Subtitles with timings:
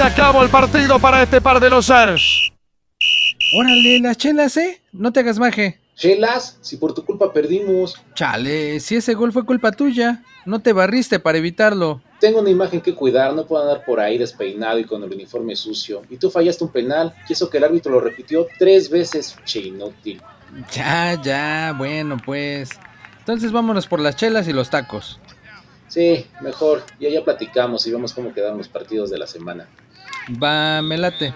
[0.00, 2.50] se acabó el partido para este par de los Ars.
[3.54, 4.80] Órale, las chelas, ¿eh?
[4.92, 5.78] No te hagas maje.
[5.94, 8.00] Chelas, si por tu culpa perdimos.
[8.14, 12.00] Chale, si ese gol fue culpa tuya, no te barriste para evitarlo.
[12.18, 15.54] Tengo una imagen que cuidar, no puedo andar por ahí despeinado y con el uniforme
[15.54, 16.00] sucio.
[16.08, 19.60] Y tú fallaste un penal, y eso que el árbitro lo repitió tres veces, che
[19.60, 20.22] inútil.
[20.72, 22.70] Ya, ya, bueno, pues.
[23.18, 25.20] Entonces vámonos por las chelas y los tacos.
[25.88, 29.68] Sí, mejor, ya ya platicamos y vemos cómo quedaron los partidos de la semana.
[30.42, 31.34] Va, me late.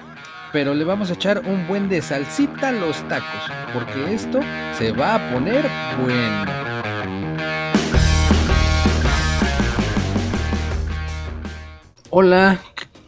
[0.52, 4.40] Pero le vamos a echar un buen de salsita a los tacos, porque esto
[4.78, 5.64] se va a poner
[6.00, 7.54] bueno.
[12.10, 12.60] Hola,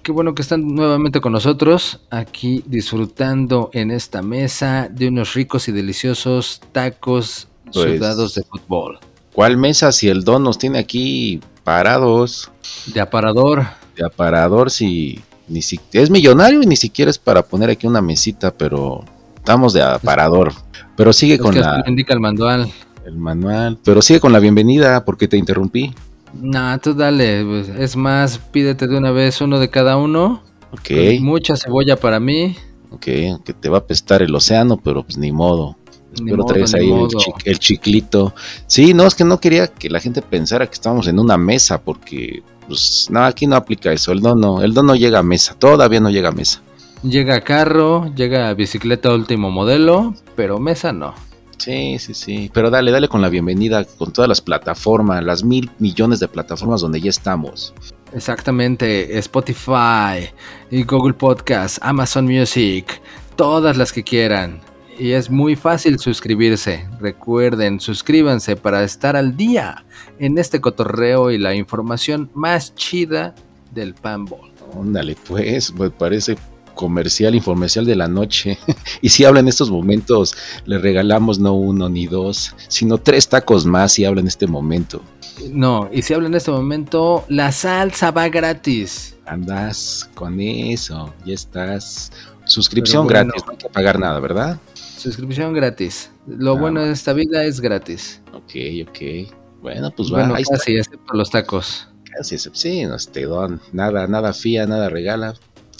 [0.02, 5.68] qué- bueno que están nuevamente con nosotros, aquí disfrutando en esta mesa de unos ricos
[5.68, 8.98] y deliciosos tacos Pues- sudados de fútbol.
[9.32, 12.50] ¿Cuál mesa si el don nos tiene aquí parados
[12.86, 13.64] De aparador,
[13.96, 18.02] de aparador si ni si es millonario y ni siquiera es para poner aquí una
[18.02, 19.04] mesita, pero
[19.36, 20.52] estamos de aparador.
[20.96, 22.70] Pero sigue es con que la, indica el manual.
[23.04, 25.94] el manual, pero sigue con la bienvenida porque te interrumpí.
[26.34, 30.42] Nah, tú dale, pues, es más, pídete de una vez uno de cada uno.
[30.72, 32.56] Ok, Mucha cebolla para mí.
[32.90, 35.76] ok, que te va a apestar el océano, pero pues ni modo.
[36.22, 37.18] Ni modo, traes ahí el, modo.
[37.18, 38.34] chi- el chiclito.
[38.66, 41.80] Sí, no, es que no quería que la gente pensara que estábamos en una mesa,
[41.80, 44.12] porque pues no, aquí no aplica eso.
[44.12, 46.60] El don no, el don no llega a mesa, todavía no llega a mesa.
[47.02, 51.14] Llega carro, llega bicicleta último modelo, pero mesa no.
[51.58, 52.50] Sí, sí, sí.
[52.52, 56.80] Pero dale, dale con la bienvenida con todas las plataformas, las mil millones de plataformas
[56.82, 57.72] donde ya estamos.
[58.12, 60.30] Exactamente, Spotify,
[60.70, 63.00] y Google Podcast, Amazon Music,
[63.36, 64.60] todas las que quieran.
[64.98, 66.88] Y es muy fácil suscribirse.
[67.00, 69.84] Recuerden, suscríbanse para estar al día
[70.18, 73.34] en este cotorreo y la información más chida
[73.74, 74.50] del panball.
[74.74, 76.36] Ándale, pues, me parece
[76.74, 78.58] comercial, informal de la noche.
[79.02, 83.66] y si habla en estos momentos, le regalamos no uno ni dos, sino tres tacos
[83.66, 85.02] más si habla en este momento.
[85.50, 89.16] No, y si hablo en este momento, la salsa va gratis.
[89.26, 92.12] Andas con eso, ya estás.
[92.44, 93.26] Suscripción bueno.
[93.26, 94.58] gratis, no hay que pagar nada, ¿verdad?
[95.06, 96.10] Suscripción gratis.
[96.26, 98.20] Lo Ah, bueno de esta vida es gratis.
[98.32, 98.54] Ok,
[98.88, 99.32] ok.
[99.62, 100.56] Bueno, pues va, bueno, ahí está.
[100.56, 101.86] casi, excepto los tacos.
[102.16, 105.34] Casi, sí, no te don, nada, nada fía, nada regala.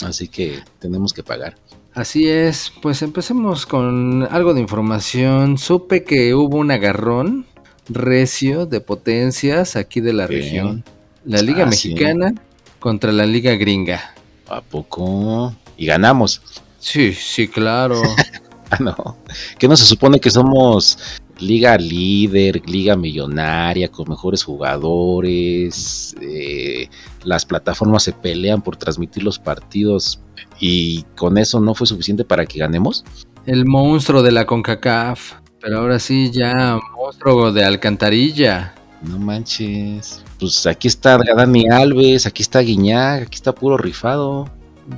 [0.04, 1.56] Así que tenemos que pagar.
[1.92, 5.58] Así es, pues empecemos con algo de información.
[5.58, 7.46] Supe que hubo un agarrón
[7.88, 10.84] recio de potencias aquí de la región.
[11.24, 11.88] La Liga Ah, sí.
[11.88, 12.32] Mexicana
[12.78, 14.14] contra la Liga Gringa.
[14.48, 15.52] ¿A poco?
[15.76, 16.42] Y ganamos.
[16.78, 18.00] Sí, sí, claro.
[18.70, 19.16] Ah, no.
[19.58, 20.98] Que no se supone que somos
[21.38, 26.14] liga líder, liga millonaria, con mejores jugadores.
[26.20, 26.88] eh,
[27.24, 30.20] las plataformas se pelean por transmitir los partidos.
[30.60, 33.04] Y con eso no fue suficiente para que ganemos.
[33.46, 35.34] El monstruo de la CONCACAF.
[35.60, 38.74] Pero ahora sí, ya monstruo de alcantarilla.
[39.02, 40.22] No manches.
[40.38, 44.48] Pues aquí está Dani Alves, aquí está Guiñac, aquí está puro rifado.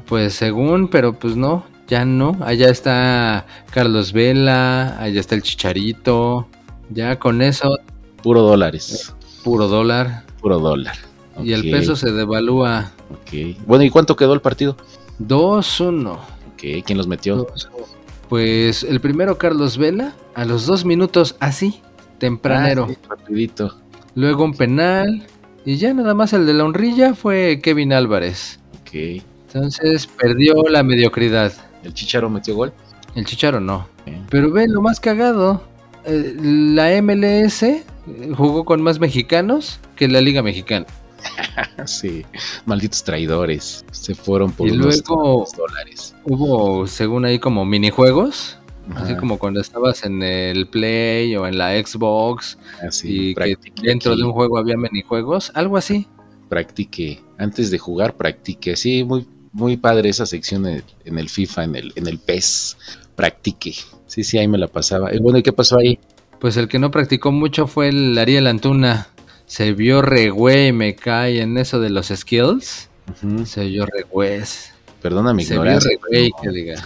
[0.07, 2.37] Pues según, pero pues no, ya no.
[2.41, 6.49] Allá está Carlos Vela, allá está el Chicharito.
[6.91, 7.79] Ya con eso,
[8.23, 9.15] Puro dólares.
[9.45, 10.25] puro dólar.
[10.41, 10.97] Puro dólar.
[11.43, 13.57] Y el peso se devalúa ok.
[13.67, 14.77] Bueno, ¿y cuánto quedó el partido?
[15.21, 16.13] 2-1.
[16.13, 17.47] Ok, ¿quién los metió?
[18.29, 21.81] Pues el primero Carlos Vela, a los dos minutos así,
[22.19, 22.87] tempranero.
[22.89, 23.77] Ah, sí, rapidito.
[24.15, 25.27] Luego un penal.
[25.65, 28.59] Y ya nada más el de la honrilla fue Kevin Álvarez.
[28.81, 29.23] Ok.
[29.47, 31.53] Entonces perdió la mediocridad.
[31.89, 32.73] ¿El Chicharo metió gol?
[33.15, 33.89] El Chicharo no.
[34.31, 35.63] Pero ve lo más cagado.
[36.05, 37.83] eh, la MLS eh,
[38.37, 40.87] jugó con más mexicanos que la Liga Mexicana.
[41.87, 42.25] Sí,
[42.67, 43.85] malditos traidores.
[43.91, 46.15] Se fueron por Y unos luego- dólares.
[46.25, 48.59] Hubo, según ahí, como minijuegos.
[48.95, 53.57] Así Ajá, como cuando estabas en el Play o en la Xbox así, y que
[53.83, 56.07] dentro de un juego había minijuegos, algo así.
[56.49, 57.21] practiqué.
[57.39, 58.77] Antes de jugar, practiqué.
[58.77, 59.27] Sí, muy,
[59.59, 62.77] muy padre esa sección en, en el FIFA, en el, en el PES.
[63.17, 63.75] Practiqué.
[64.07, 65.15] Sí, sí, ahí me la pasaba.
[65.15, 65.99] Y bueno, ¿y qué pasó ahí?
[66.41, 69.09] Pues el que no practicó mucho fue el Ariel Antuna.
[69.47, 72.89] Se vio re güey, me cae en eso de los skills.
[73.45, 74.41] Se vio re güey.
[75.03, 75.91] Perdona mi Se vio ignorancia.
[75.91, 76.85] re güey, que diga.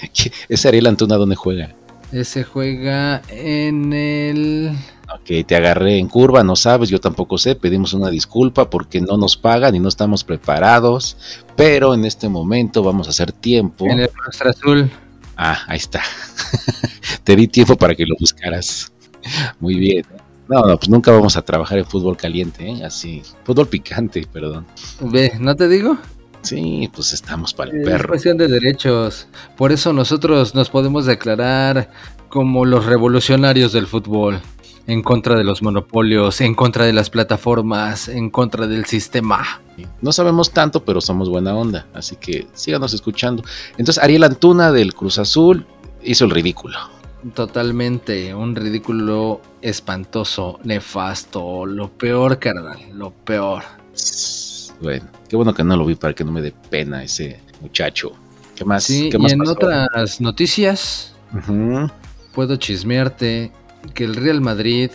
[0.48, 1.74] Ese Ariel Antuna, ¿dónde juega?
[2.12, 4.72] Ese juega en el...
[5.14, 9.16] Ok, te agarré en curva, no sabes, yo tampoco sé, pedimos una disculpa porque no
[9.16, 11.16] nos pagan y no estamos preparados,
[11.56, 13.86] pero en este momento vamos a hacer tiempo.
[13.86, 14.90] En el Frastra Azul.
[15.36, 16.02] Ah, ahí está.
[17.24, 18.92] te di tiempo para que lo buscaras.
[19.60, 20.04] Muy bien.
[20.48, 22.84] No, no, pues nunca vamos a trabajar en fútbol caliente, ¿eh?
[22.84, 23.22] así.
[23.44, 24.66] Fútbol picante, perdón.
[25.00, 25.96] Ve, ¿no te digo?
[26.42, 28.08] Sí, pues estamos para el Es perro.
[28.08, 29.28] cuestión de derechos.
[29.56, 31.90] Por eso nosotros nos podemos declarar
[32.28, 34.40] como los revolucionarios del fútbol.
[34.86, 39.60] En contra de los monopolios, en contra de las plataformas, en contra del sistema.
[40.02, 41.86] No sabemos tanto, pero somos buena onda.
[41.94, 43.42] Así que síganos escuchando.
[43.78, 45.66] Entonces, Ariel Antuna del Cruz Azul
[46.02, 46.76] hizo el ridículo.
[47.34, 53.62] Totalmente, un ridículo espantoso, nefasto, lo peor, carnal, lo peor.
[54.82, 58.12] Bueno, qué bueno que no lo vi para que no me dé pena ese muchacho.
[58.54, 58.84] ¿Qué más?
[58.84, 59.52] Sí, ¿Qué y más en pasó?
[59.52, 61.14] otras noticias,
[62.34, 63.50] puedo chismearte
[63.92, 64.90] que el Real Madrid,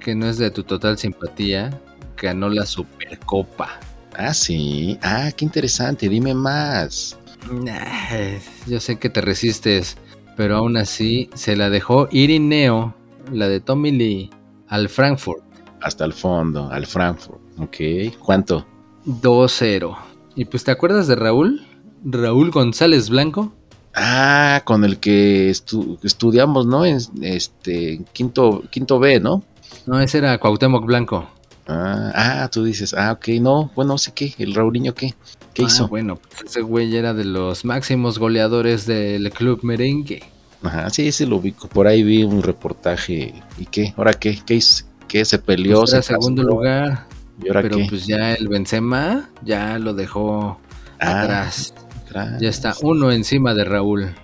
[0.00, 1.80] que no es de tu total simpatía,
[2.16, 3.80] ganó la Supercopa.
[4.16, 4.98] Ah, sí.
[5.02, 6.08] Ah, qué interesante.
[6.08, 7.18] Dime más.
[7.50, 9.96] Nah, Yo sé que te resistes,
[10.36, 12.94] pero aún así se la dejó Irineo,
[13.32, 14.30] la de Tommy Lee,
[14.68, 15.42] al Frankfurt
[15.80, 17.40] Hasta el fondo, al Frankfurt.
[17.58, 18.16] Ok.
[18.18, 18.66] ¿Cuánto?
[19.06, 19.96] 2-0.
[20.36, 21.66] Y pues, ¿te acuerdas de Raúl?
[22.04, 23.52] Raúl González Blanco.
[23.94, 26.84] Ah, con el que estu- estudiamos, ¿no?
[26.86, 29.42] En este quinto, quinto B, ¿no?
[29.86, 31.28] No, ese era Cuauhtémoc Blanco.
[31.68, 32.12] Ah,
[32.44, 35.14] ah, tú dices, ah, ok, no, bueno, sé qué, el Raulinho, ¿qué?
[35.54, 35.88] ¿Qué Ah, hizo?
[35.88, 40.22] Bueno, pues ese güey era de los máximos goleadores del club merengue.
[40.62, 41.68] Ajá, sí, sí lo ubico.
[41.68, 43.34] Por ahí vi un reportaje.
[43.58, 43.92] ¿Y qué?
[43.96, 44.38] ¿Ahora qué?
[44.46, 44.84] ¿Qué hizo?
[45.08, 45.80] ¿Qué se peleó?
[45.80, 46.54] Pues era se segundo casó?
[46.54, 47.06] lugar,
[47.42, 47.86] ¿Y ahora pero qué?
[47.88, 50.58] pues ya el Benzema ya lo dejó
[51.00, 51.74] Ah, atrás.
[52.20, 52.40] Atrás.
[52.40, 54.14] Ya está uno encima de Raúl,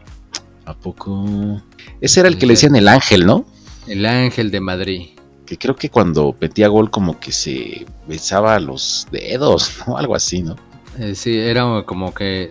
[0.64, 1.62] ¿A poco?
[2.00, 3.46] Ese era el que le decían el ángel, ¿no?
[3.88, 5.08] el ángel de Madrid.
[5.46, 9.96] Que creo que cuando metía gol como que se besaba los dedos, ¿no?
[9.96, 10.56] Algo así, ¿no?
[10.99, 12.50] Eh, sí, era como que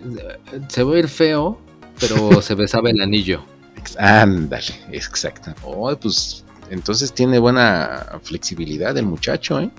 [0.68, 1.60] se va a ir feo,
[2.00, 3.42] pero se besaba el anillo.
[3.98, 5.54] Ándale, exacto.
[5.64, 9.70] Oh, pues entonces tiene buena flexibilidad el muchacho, ¿eh?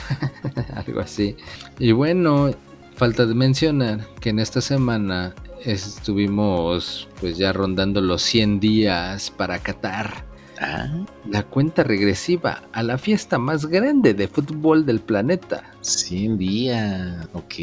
[0.74, 1.36] Algo así.
[1.78, 2.50] Y bueno,
[2.98, 5.32] falta de mencionar que en esta semana
[5.64, 10.26] estuvimos pues ya rondando los 100 días para Qatar.
[10.60, 10.88] Ah,
[11.30, 15.62] La cuenta regresiva a la fiesta más grande de fútbol del planeta.
[15.82, 17.54] 100 días, ok.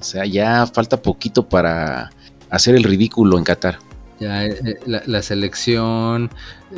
[0.00, 2.10] O sea, ya falta poquito para
[2.48, 3.78] hacer el ridículo en Qatar.
[4.20, 6.30] Ya eh, eh, la, la selección,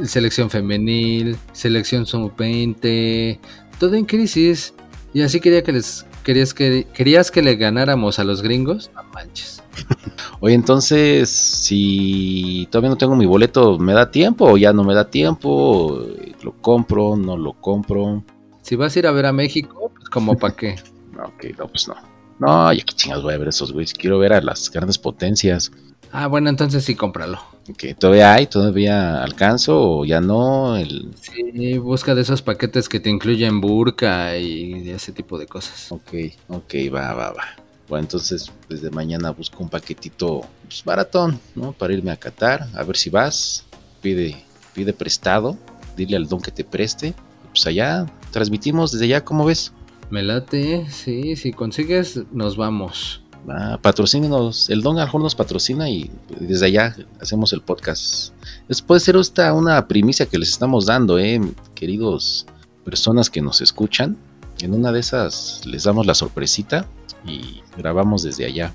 [0.03, 3.39] selección femenil, selección sub-20,
[3.79, 4.75] todo en crisis.
[5.13, 9.05] Y así quería que les querías que querías que le ganáramos a los gringos, no
[9.13, 9.63] manches.
[10.41, 14.95] Oye, entonces, si todavía no tengo mi boleto, ¿me da tiempo o ya no me
[14.95, 16.05] da tiempo?
[16.43, 17.17] ¿Lo compro?
[17.17, 18.25] ¿No lo compro?
[18.63, 20.77] Si vas a ir a ver a México, pues como para qué.
[21.17, 21.95] Ok, no, pues no.
[22.41, 23.95] No, ya que chingados voy a ver esos güeyes.
[23.95, 25.71] Quiero ver a las grandes potencias.
[26.17, 27.41] Ah, bueno, entonces sí cómpralo.
[27.69, 28.47] Ok, ¿todavía hay?
[28.47, 30.77] ¿Todavía alcanzo o ya no?
[30.77, 31.11] El...
[31.21, 35.91] Sí, busca de esos paquetes que te incluyen burka y ese tipo de cosas.
[35.91, 36.13] Ok,
[36.47, 37.45] ok, va, va, va.
[37.89, 41.73] Bueno, entonces desde mañana busco un paquetito pues, baratón, ¿no?
[41.73, 43.65] Para irme a Qatar, a ver si vas.
[44.01, 44.37] Pide,
[44.73, 45.59] pide prestado,
[45.97, 47.13] dile al don que te preste.
[47.51, 49.73] Pues allá transmitimos desde allá, ¿cómo ves?
[50.11, 53.24] Me late, sí, si consigues, nos vamos.
[53.49, 56.11] Ah, patrocínenos, el don a lo mejor nos patrocina y
[56.41, 58.33] desde allá hacemos el podcast.
[58.69, 61.41] Es, puede ser esta una primicia que les estamos dando, eh,
[61.75, 62.47] queridos
[62.85, 64.17] personas que nos escuchan.
[64.61, 66.87] En una de esas les damos la sorpresita
[67.27, 68.73] y grabamos desde allá.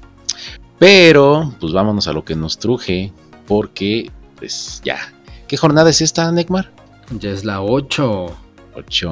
[0.78, 3.12] Pero, pues vámonos a lo que nos truje,
[3.48, 4.98] porque, pues ya.
[5.48, 6.72] ¿Qué jornada es esta, Necmar?
[7.20, 8.28] Ya es la 8.
[8.76, 9.10] 8.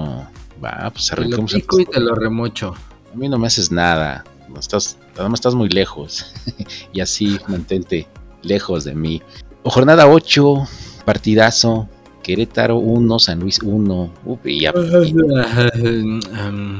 [0.63, 1.53] Va, pues Te lo arrancamos.
[1.53, 2.73] el- pico y te lo remocho.
[3.13, 4.23] A mí no me haces nada.
[4.49, 6.33] No estás, nada más estás muy lejos.
[6.93, 8.07] y así mantente
[8.43, 9.21] lejos de mí.
[9.63, 10.67] O jornada 8,
[11.05, 11.87] partidazo.
[12.23, 14.11] Querétaro 1, San Luis 1.
[14.25, 16.19] Uy, ya- Um,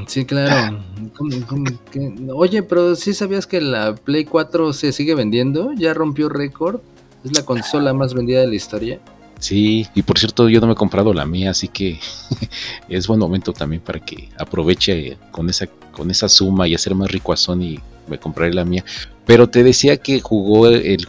[0.06, 0.78] sí, claro.
[1.16, 2.14] ¿Cómo- cómo que?
[2.34, 5.72] Oye, pero ¿sí sabías que la Play 4 se sigue vendiendo?
[5.72, 6.80] ¿Ya rompió récord?
[7.24, 9.00] ¿Es la consola más vendida de la historia?
[9.38, 12.00] Sí, y por cierto, yo no me he comprado la mía, así que
[12.88, 17.10] es buen momento también para que aproveche con esa, con esa suma y hacer más
[17.10, 17.76] rico a Sony.
[18.08, 18.84] Me compraré la mía.
[19.26, 21.06] Pero te decía que jugó el,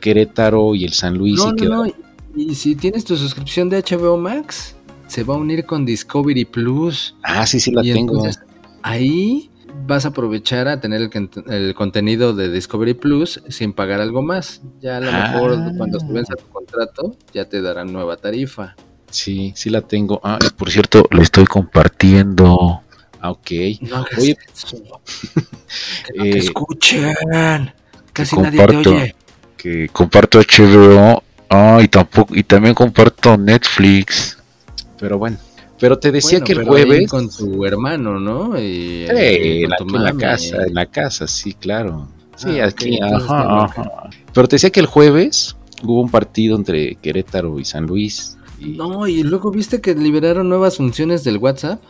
[0.00, 1.92] Querétaro y el San Luis No, y no, quedó- no.
[2.36, 4.74] Y si tienes tu suscripción de HBO Max,
[5.08, 7.14] se va a unir con Discovery Plus.
[7.22, 8.14] Ah, sí, sí la y tengo.
[8.16, 8.40] entonces
[8.82, 9.50] ahí
[9.86, 14.60] vas a aprovechar a tener el, el contenido de Discovery Plus sin pagar algo más.
[14.80, 15.30] Ya a lo Ah.
[15.32, 18.76] mejor cuando se venza tu contrato, ya te darán nueva tarifa.
[19.10, 20.20] Sí, sí la tengo.
[20.22, 22.82] Ah, y por cierto, lo estoy compartiendo.
[23.20, 23.50] Ah, ok.
[23.82, 24.76] No hagas Oye, eso.
[26.06, 27.14] Que no te eh, escuchen.
[28.12, 29.14] Casi que nadie te oye.
[29.56, 31.22] Que comparto HBO.
[31.48, 34.38] Ah, y tampoco, y también comparto Netflix.
[34.98, 35.36] Pero bueno.
[35.80, 37.10] Pero te decía Bueno, que el jueves.
[37.10, 38.58] con tu hermano, ¿no?
[38.58, 42.06] Y, Eh, en la, en la casa, en la casa, sí, claro.
[42.36, 43.90] Sí, Ah, aquí, ajá, ajá.
[44.32, 48.36] Pero te decía que el jueves hubo un partido entre Querétaro y San Luis.
[48.58, 51.80] y- No, y luego viste que liberaron nuevas funciones del WhatsApp.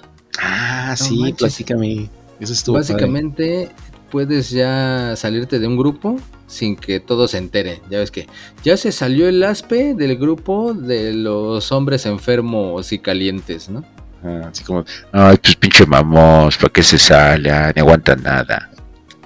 [0.40, 2.08] Ah, No sí, platícame.
[2.38, 2.92] Eso estuvo padre.
[2.94, 3.68] Básicamente
[4.10, 6.16] puedes ya salirte de un grupo
[6.50, 7.80] sin que todo se entere.
[7.88, 8.26] Ya ves que
[8.64, 13.84] ya se salió el aspe del grupo de los hombres enfermos y calientes, ¿no?
[14.22, 17.50] Ah, así como, ay, pues pinche mamós, ¿para qué se sale?
[17.50, 18.70] Ah, Ni aguanta nada.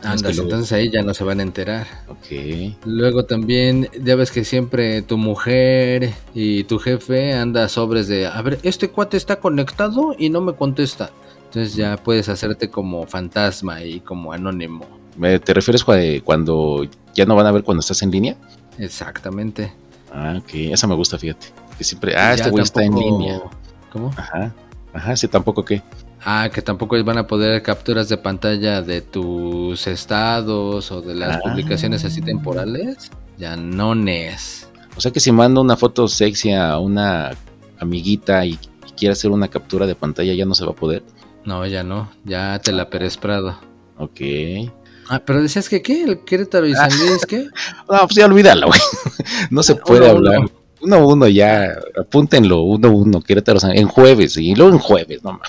[0.02, 1.86] Andas, entonces ahí ya no se van a enterar.
[2.08, 2.76] Ok.
[2.84, 8.42] Luego también, ya ves que siempre tu mujer y tu jefe anda sobres de, a
[8.42, 11.10] ver, este cuate está conectado y no me contesta.
[11.46, 14.86] Entonces ya puedes hacerte como fantasma y como anónimo.
[15.16, 18.37] ¿Me- ¿Te refieres cua- cuando ya no van a ver cuando estás en línea?
[18.78, 19.73] Exactamente.
[20.12, 20.50] Ah, ok.
[20.54, 21.47] Esa me gusta, fíjate.
[21.78, 23.40] Que siempre, ah, este Ya güey está en línea.
[23.92, 24.11] ¿Cómo?
[24.16, 24.52] Ajá.
[24.92, 25.83] Ajá, sí, tampoco qué.
[26.25, 31.37] Ah, que tampoco van a poder capturas de pantalla de tus estados o de las
[31.37, 31.40] Ah.
[31.42, 33.11] publicaciones así temporales.
[33.37, 34.68] Ya no es.
[34.97, 37.33] O sea que si mando una foto sexy a una
[37.80, 41.02] amiguita y, y quiere hacer una captura de pantalla, ya no se va a poder.
[41.44, 42.09] No, ya no.
[42.25, 43.59] Ya te la Pérez Prado.
[43.99, 44.21] Ok.
[45.08, 47.46] Ah, pero decías que qué, el Querétaro y San Luis, ¿qué?
[47.90, 48.80] No, pues ya olvídalo, güey.
[49.50, 50.38] No se puede Uno, hablar.
[50.40, 50.50] uno.
[50.82, 54.78] Uno a uno ya, apúntenlo, uno a uno, Querétaro, San- en jueves, y luego en
[54.78, 55.40] jueves, no.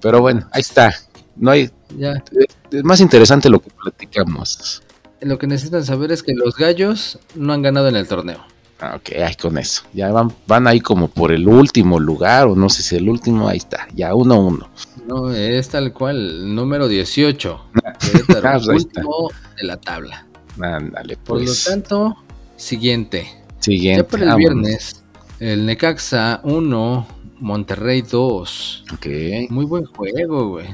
[0.00, 0.94] Pero bueno, ahí está.
[1.36, 2.22] No hay, Ya.
[2.70, 4.82] es más interesante lo que platicamos.
[5.20, 8.42] Lo que necesitan saber es que los gallos no han ganado en el torneo.
[8.84, 9.82] Ah, ok, ahí con eso.
[9.92, 13.46] Ya van, van ahí como por el último lugar, o no sé si el último,
[13.48, 14.68] ahí está, ya uno a uno.
[15.06, 17.60] No, es tal cual, número 18.
[18.00, 19.00] Querétaro, Ah, pues está.
[19.02, 20.26] último de la tabla.
[20.60, 21.64] Ándale, Por pues.
[21.66, 22.16] lo tanto,
[22.56, 23.26] siguiente.
[23.60, 24.02] Siguiente.
[24.02, 25.04] Ya para el viernes,
[25.38, 27.06] el Necaxa 1,
[27.38, 28.84] Monterrey 2.
[28.94, 29.06] Ok,
[29.50, 30.66] Muy buen juego, güey.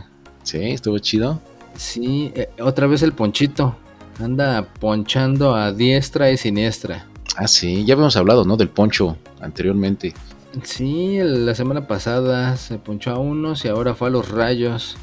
[0.45, 1.41] sí, estuvo chido.
[1.77, 3.77] Sí, eh, otra vez el Ponchito.
[4.19, 7.07] Anda ponchando a diestra y siniestra.
[7.41, 8.57] Ah, sí, ya habíamos hablado, ¿no?
[8.57, 10.13] Del poncho anteriormente.
[10.65, 14.97] Sí, la semana pasada se ponchó a unos y ahora fue a los rayos.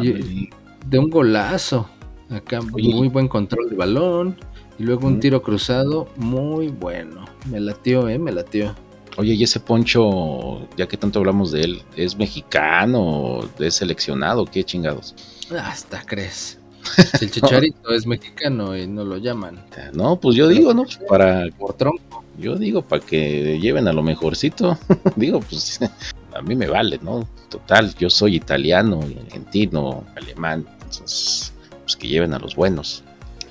[0.00, 0.50] Y- Ándale.
[0.86, 1.86] de un golazo.
[2.30, 2.94] Acá Oye.
[2.94, 4.36] muy buen control de balón.
[4.78, 7.26] Y luego un tiro cruzado muy bueno.
[7.50, 8.74] Me latió, eh, me latió.
[9.18, 13.40] Oye, y ese poncho, ya que tanto hablamos de él, ¿es mexicano?
[13.58, 14.44] ¿Es seleccionado?
[14.46, 15.14] ¿Qué chingados?
[15.56, 16.58] Hasta crees.
[17.18, 19.60] Si el chicharito es mexicano y no lo llaman.
[19.92, 20.84] No, pues yo digo, ¿no?
[21.08, 22.24] Para, Por tronco.
[22.38, 24.78] yo digo, para que lleven a lo mejorcito.
[25.16, 25.80] digo, pues
[26.34, 27.26] a mí me vale, ¿no?
[27.48, 30.66] Total, yo soy italiano, argentino, alemán.
[30.82, 33.02] Entonces, pues que lleven a los buenos.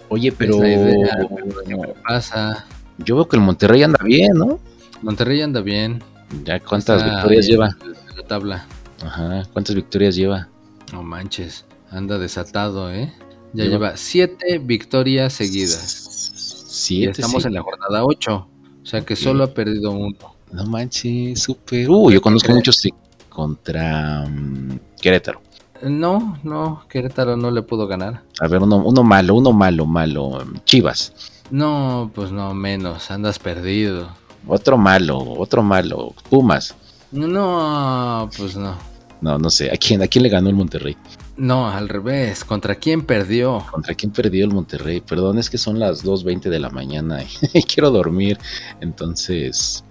[0.10, 2.66] Oye, pero Es la idea, pero ¿qué pasa?
[3.00, 4.60] yo veo que el Monterrey anda bien, ¿no?
[5.02, 6.04] Monterrey anda bien.
[6.44, 7.70] Ya cuántas Está victorias lleva.
[8.16, 8.66] la tabla.
[9.04, 10.48] Ajá, cuántas victorias lleva.
[10.92, 11.66] No manches.
[11.92, 13.13] Anda desatado, ¿eh?
[13.53, 16.10] Ya Lleva- lleva siete victorias seguidas.
[16.36, 17.48] Y Siete, estamos sí.
[17.48, 18.36] en la jornada 8.
[18.81, 20.17] O sea que solo ha perdido uno.
[20.51, 21.89] No manches, súper.
[21.89, 22.57] Uh, yo conozco crees?
[22.57, 22.89] muchos sí,
[23.29, 25.41] contra mm, Querétaro.
[25.83, 28.24] No, no, Querétaro no le pudo ganar.
[28.39, 30.43] A ver, uno, uno malo, uno malo, malo.
[30.65, 31.13] Chivas.
[31.51, 34.10] No, pues no, menos, andas perdido.
[34.48, 36.13] Otro malo, otro malo.
[36.29, 36.75] Pumas.
[37.12, 38.75] No, pues no.
[39.22, 39.72] No, no sé.
[39.72, 40.98] ¿A quién, ¿A quién le ganó el Monterrey?
[41.36, 42.44] No, al revés.
[42.44, 43.66] ¿Contra quién perdió?
[43.72, 45.02] ¿Contra quién perdió el Monterrey?
[45.02, 47.24] Perdón, es que son las 2.20 de la mañana
[47.54, 48.38] y quiero dormir.
[48.82, 49.84] Entonces...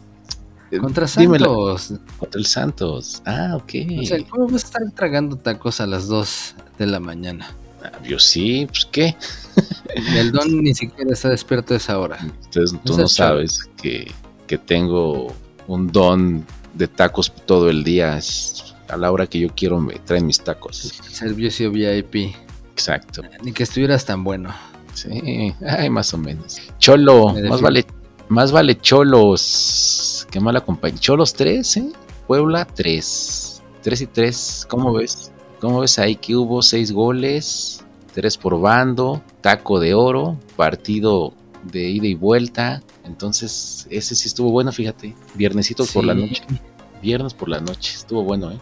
[0.70, 1.46] eh, Contra dímela.
[1.46, 2.00] Santos.
[2.18, 3.22] Contra el Santos.
[3.26, 3.72] Ah, ok.
[4.00, 7.52] O sea, ¿cómo vas a estar tragando tacos a las 2 de la mañana?
[7.84, 9.16] Ah, yo sí, pues qué.
[10.14, 12.18] El don ni siquiera está despierto a esa hora.
[12.44, 14.12] Entonces tú no sabes que,
[14.46, 15.34] que tengo
[15.66, 18.16] un don de tacos todo el día.
[18.16, 20.92] Es a la hora que yo quiero me traen mis tacos.
[21.10, 22.34] Servicio VIP.
[22.72, 23.22] Exacto.
[23.42, 24.54] Ni que estuvieras tan bueno.
[24.94, 26.58] Sí, ay, más o menos.
[26.78, 27.86] Cholo, Me más vale,
[28.28, 30.26] más vale Cholos.
[30.30, 31.00] Qué mala compañía.
[31.00, 31.92] Cholos 3, ¿eh?
[32.26, 33.62] Puebla 3.
[33.82, 35.32] 3 y 3, ¿cómo ves?
[35.60, 37.84] ¿Cómo ves ahí que hubo 6 goles?
[38.14, 41.32] 3 por bando, taco de oro, partido
[41.64, 42.82] de ida y vuelta.
[43.04, 45.14] Entonces, ese sí estuvo bueno, fíjate.
[45.34, 46.42] Viernesito por la noche.
[47.02, 47.92] Viernes por la noche.
[47.94, 48.58] Estuvo bueno, ¿eh?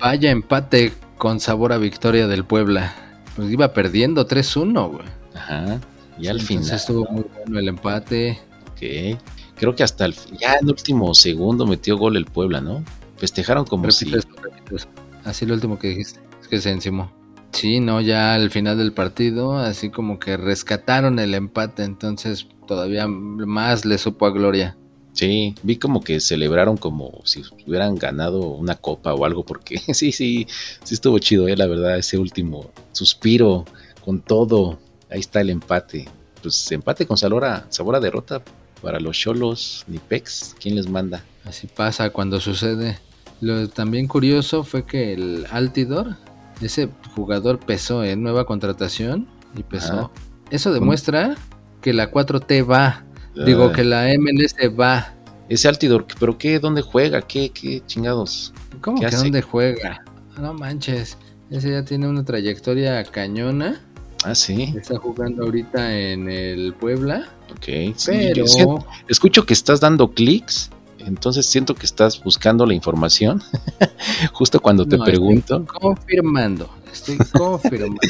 [0.00, 2.94] Vaya empate con sabor a victoria del Puebla.
[3.36, 5.04] Pues iba perdiendo 3-1, güey.
[5.34, 5.80] Ajá.
[6.18, 6.76] Y al Entonces final.
[6.76, 8.38] estuvo muy bueno el empate.
[8.70, 9.18] Ok.
[9.56, 12.84] Creo que hasta el ya en el último segundo metió gol el Puebla, ¿no?
[13.16, 14.14] Festejaron como si.
[14.14, 14.88] Eso.
[15.24, 16.20] Así lo último que dijiste.
[16.40, 17.12] Es que se encimó.
[17.52, 23.08] Sí, no, ya al final del partido, así como que rescataron el empate, entonces todavía
[23.08, 24.76] más le supo a Gloria.
[25.20, 30.12] Sí, vi como que celebraron como si hubieran ganado una copa o algo, porque sí,
[30.12, 30.46] sí,
[30.82, 33.66] sí estuvo chido, eh, la verdad, ese último suspiro
[34.02, 34.78] con todo.
[35.10, 36.08] ahí está el empate.
[36.40, 38.40] Pues empate con sabor a, sabor a derrota
[38.80, 40.56] para los Cholos, ni Pex.
[40.58, 41.22] ¿Quién les manda?
[41.44, 42.98] Así pasa cuando sucede.
[43.42, 46.16] Lo también curioso fue que el Altidor,
[46.62, 49.92] ese jugador pesó en nueva contratación y pesó.
[49.92, 50.10] Ajá.
[50.50, 51.36] Eso demuestra
[51.82, 53.04] que la 4T va.
[53.34, 55.14] Digo que la MLS va.
[55.48, 56.58] Ese Altidor, ¿pero qué?
[56.60, 57.22] ¿Dónde juega?
[57.22, 58.52] ¿Qué, qué chingados?
[58.80, 59.16] ¿Cómo ¿Qué que hace?
[59.16, 60.04] dónde juega?
[60.38, 61.16] No manches.
[61.50, 63.80] Ese ya tiene una trayectoria cañona.
[64.24, 67.28] Ah, sí, Está jugando ahorita en el Puebla.
[67.52, 67.94] ok.
[68.06, 73.42] Pero siento- escucho que estás dando clics, entonces siento que estás buscando la información.
[74.32, 75.64] Justo cuando te No, estoy pregunto.
[75.66, 76.68] confirmando.
[76.92, 78.00] Estoy confirmando.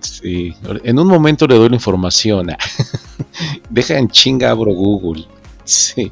[0.00, 2.48] Sí, en un momento le doy la información.
[3.70, 5.24] Deja en chinga, abro Google.
[5.64, 6.10] Sí,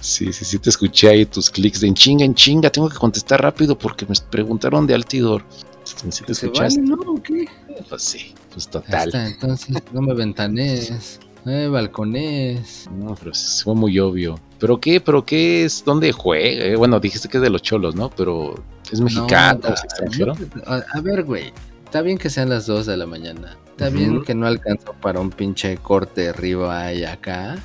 [0.00, 2.70] sí, sí, sí, te escuché ahí tus clics de en chinga, en chinga.
[2.70, 5.42] Tengo que contestar rápido porque me preguntaron de Altidor.
[5.84, 6.80] ¿Sí te ¿Se escuchaste?
[6.82, 7.12] vale, no?
[7.12, 7.46] ¿O qué?
[7.88, 9.08] Pues sí, pues total.
[9.08, 12.88] está, entonces no me ventanes, no me balcones.
[12.94, 13.32] No, pero
[13.64, 14.38] fue muy obvio.
[14.58, 15.00] ¿Pero qué?
[15.00, 15.82] ¿Pero qué es?
[15.84, 16.66] ¿Dónde juega?
[16.66, 18.10] Eh, Bueno, dijiste que es de los cholos, ¿no?
[18.10, 20.34] Pero es mexicano, No, es extranjero.
[20.66, 21.52] A, a ver, güey.
[21.90, 23.56] Está bien que sean las 2 de la mañana.
[23.72, 27.58] Está bien que no alcanzó para un pinche corte arriba y acá.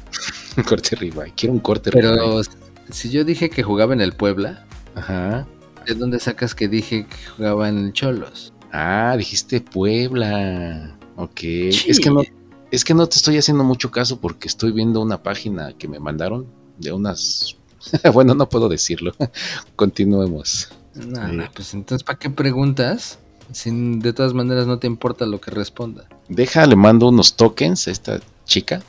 [0.58, 1.26] Un corte arriba.
[1.38, 2.16] Quiero un corte arriba.
[2.16, 2.42] Pero
[2.90, 4.66] si yo dije que jugaba en el Puebla,
[4.96, 5.46] Ajá.
[5.86, 8.52] ¿de dónde sacas que dije que jugaba en el Cholos?
[8.72, 10.98] Ah, dijiste Puebla.
[11.18, 11.38] Ok.
[11.40, 11.84] Sí.
[11.88, 12.24] Es que no,
[12.72, 16.00] es que no te estoy haciendo mucho caso porque estoy viendo una página que me
[16.00, 16.48] mandaron
[16.80, 17.58] de unas.
[18.12, 19.14] bueno, no puedo decirlo.
[19.76, 20.70] Continuemos.
[20.96, 21.36] No, Sí.
[21.36, 23.20] no, pues entonces, ¿para qué preguntas?
[23.52, 26.06] Si de todas maneras no te importa lo que responda.
[26.30, 28.82] Deja, le mando unos tokens a esta chica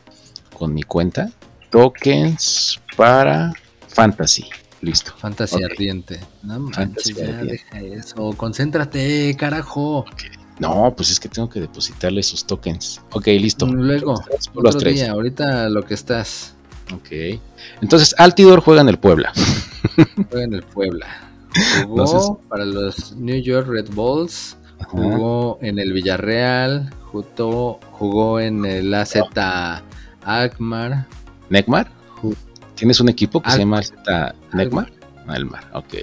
[0.57, 1.31] con mi cuenta.
[1.71, 3.53] Tokens para
[3.89, 4.45] Fantasy.
[4.81, 5.13] Listo.
[5.19, 5.73] Fantasía Ok.
[5.73, 6.21] ardiente.
[6.43, 7.65] No manches, Fantasía ya ardiente.
[7.73, 8.31] deja eso.
[8.37, 10.05] Concéntrate, carajo.
[10.59, 13.01] No, pues es que tengo que depositarle esos tokens.
[13.13, 13.67] Ok, listo.
[13.67, 14.95] Luego, Los tres, por los otro tres.
[14.97, 16.55] día, ahorita lo que estás.
[16.95, 17.41] Ok.
[17.83, 19.33] Entonces, Altidor juega en el Puebla.
[20.31, 21.07] Juega en el Puebla.
[21.83, 24.57] Jugó Entonces- para los New York Red Bulls.
[24.79, 24.89] Ajá.
[24.91, 26.91] Jugó en el Villarreal.
[27.13, 29.17] Jugó, jugó en el AZ
[30.25, 31.07] Alkmaar.
[31.51, 31.91] ¿Necmar?
[32.75, 33.85] ¿Tienes un equipo que se Almar.
[33.85, 34.93] llama Zeta Necmar?
[35.27, 35.95] Almar, ok.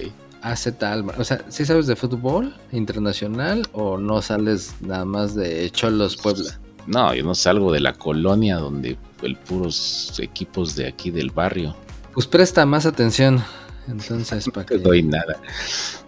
[0.41, 1.19] AZ Alkmaar.
[1.21, 6.59] O sea, ¿sí sabes de fútbol internacional o no sales nada más de Cholos Puebla?
[6.87, 11.75] No, yo no salgo de la colonia donde el puros equipos de aquí del barrio.
[12.13, 13.41] Pues presta más atención.
[13.87, 15.35] Entonces, para No te doy nada.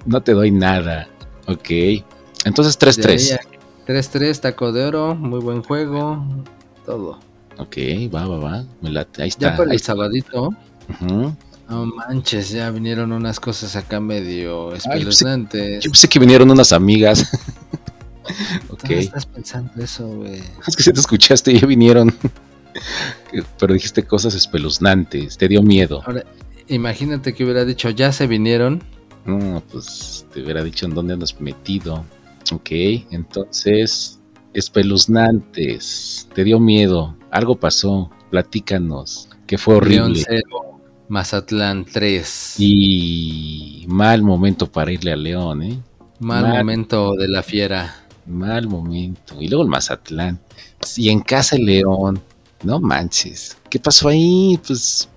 [0.05, 1.07] No te doy nada.
[1.47, 1.69] Ok.
[2.45, 3.39] Entonces 3-3.
[3.88, 6.25] 3-3, taco de oro, muy buen juego,
[6.85, 7.19] todo.
[7.57, 7.77] Ok,
[8.13, 8.63] va, va, va.
[8.81, 9.21] Me late.
[9.23, 9.51] Ahí está.
[9.51, 9.93] Ya para ahí el está.
[9.93, 10.49] sabadito,
[11.01, 11.35] Ujú.
[11.69, 15.83] no manches, ya vinieron unas cosas acá medio pensé- espeluznantes.
[15.83, 17.29] Yo pensé que vinieron unas amigas.
[18.69, 18.79] ok.
[18.81, 20.41] ¿Dónde estás pensando eso, güey?
[20.67, 22.13] Es que si te escuchaste, ya vinieron.
[23.59, 25.38] Pero dijiste cosas espeluznantes.
[25.38, 26.01] Te dio miedo.
[26.05, 26.23] Ahora,
[26.67, 28.84] imagínate que hubiera dicho, ya se vinieron.
[29.25, 32.06] No, pues te hubiera dicho en dónde andas metido.
[32.51, 32.69] Ok,
[33.12, 34.19] entonces,
[34.54, 36.28] espeluznantes.
[36.34, 37.15] Te dio miedo.
[37.32, 38.12] Algo pasó.
[38.30, 39.30] Platícanos.
[39.47, 40.23] Que fue León horrible.
[40.28, 40.41] 0,
[41.08, 42.56] Mazatlán 3.
[42.60, 45.80] Y mal momento para irle a León, ¿eh?
[46.19, 46.58] Mal mal.
[46.58, 48.06] momento de la fiera.
[48.25, 49.41] Mal momento.
[49.41, 50.39] Y luego el Mazatlán.
[50.97, 52.21] Y en casa el León.
[52.63, 53.58] No manches.
[53.69, 54.60] ¿Qué pasó ahí?
[54.65, 55.10] Pues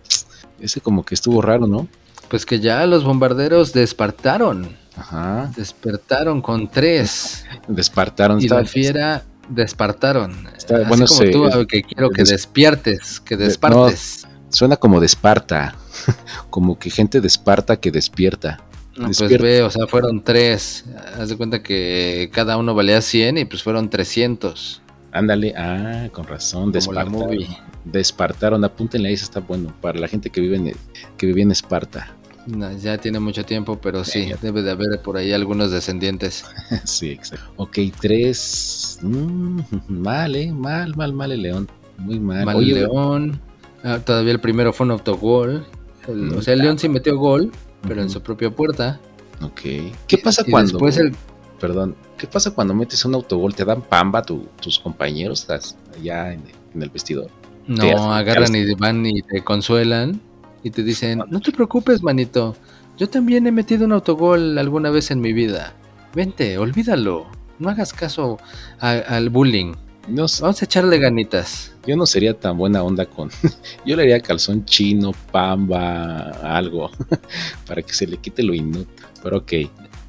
[0.60, 1.88] ese como que estuvo raro, ¿no?
[2.28, 4.76] Pues que ya los bombarderos despertaron.
[4.96, 5.50] Ajá.
[5.56, 7.44] Despertaron con 3.
[7.68, 8.42] Despertaron.
[8.42, 10.46] Y la fiera despertaron.
[10.56, 14.26] Está- Así bueno, como se- tú, que quiero que des- despiertes, que de- despartes.
[14.50, 15.74] Suena como de Esparta.
[16.50, 18.60] como que gente de Esparta que despierta.
[18.96, 20.84] No, pues ve, o sea, fueron tres.
[21.18, 24.82] Haz de cuenta que cada uno valía 100 y pues fueron 300.
[25.12, 27.46] Ándale, ah, con razón, Como la despartaron.
[27.88, 27.98] Movie.
[27.98, 29.72] Despartaron, apúntenle ahí, eso está bueno.
[29.80, 30.72] Para la gente que vive en,
[31.16, 32.14] que vivía en Esparta.
[32.46, 34.32] No, ya tiene mucho tiempo, pero sí, Sí.
[34.40, 36.46] debe de haber por ahí algunos descendientes.
[36.84, 37.44] sí, exacto.
[37.56, 38.98] Ok, tres.
[39.02, 41.68] mm, mal, eh, mal, mal, mal el León.
[41.98, 42.44] Muy mal.
[42.46, 43.40] Mal Oye, León.
[43.84, 45.66] Ah, todavía el primero fue un autogol.
[46.06, 47.52] El- o sea, el León sí metió gol,
[47.86, 48.98] pero en su propia puerta.
[49.42, 49.60] Ok.
[50.06, 50.72] ¿Qué pasa Y cuando...
[50.72, 51.14] después el-
[51.60, 53.52] Perdón, ¿qué pasa cuando metes un autogol?
[53.52, 57.28] ¿Te dan pamba tu- tus compañeros estás allá en, en el vestidor?
[57.68, 60.20] No, agarran y van y te consuelan
[60.62, 62.56] y te dicen, no te preocupes, manito.
[62.96, 65.74] Yo también he metido un autogol alguna vez en mi vida.
[66.14, 67.26] Vente, olvídalo.
[67.58, 68.38] No hagas caso
[68.80, 69.74] a- al bullying.
[70.08, 71.72] No, Vamos a echarle ganitas.
[71.86, 73.28] yo no sería tan buena onda con...
[73.84, 76.90] yo le haría calzón chino, pamba, algo,
[77.66, 78.88] para que se le quite lo inútil.
[79.22, 79.52] Pero ok,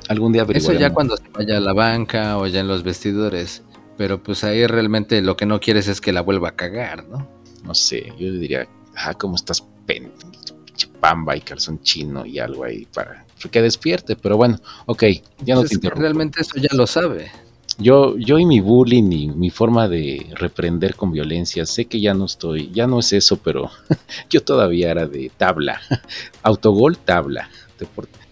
[0.08, 3.62] algún día Eso ya cuando se vaya a la banca o ya en los vestidores.
[3.98, 7.28] Pero pues ahí realmente lo que no quieres es que la vuelva a cagar, ¿no?
[7.64, 10.12] No sé, yo diría, ah, ¿cómo estás pen?
[11.00, 15.04] Pamba y calzón chino y algo ahí para que despierte, pero bueno, ok,
[15.46, 17.32] ya no Pues te realmente eso ya lo sabe.
[17.78, 22.14] Yo, yo y mi bullying y mi forma de reprender con violencia, sé que ya
[22.14, 23.72] no estoy, ya no es eso, pero
[24.30, 25.80] yo todavía era de tabla.
[26.44, 27.50] Autogol, tabla.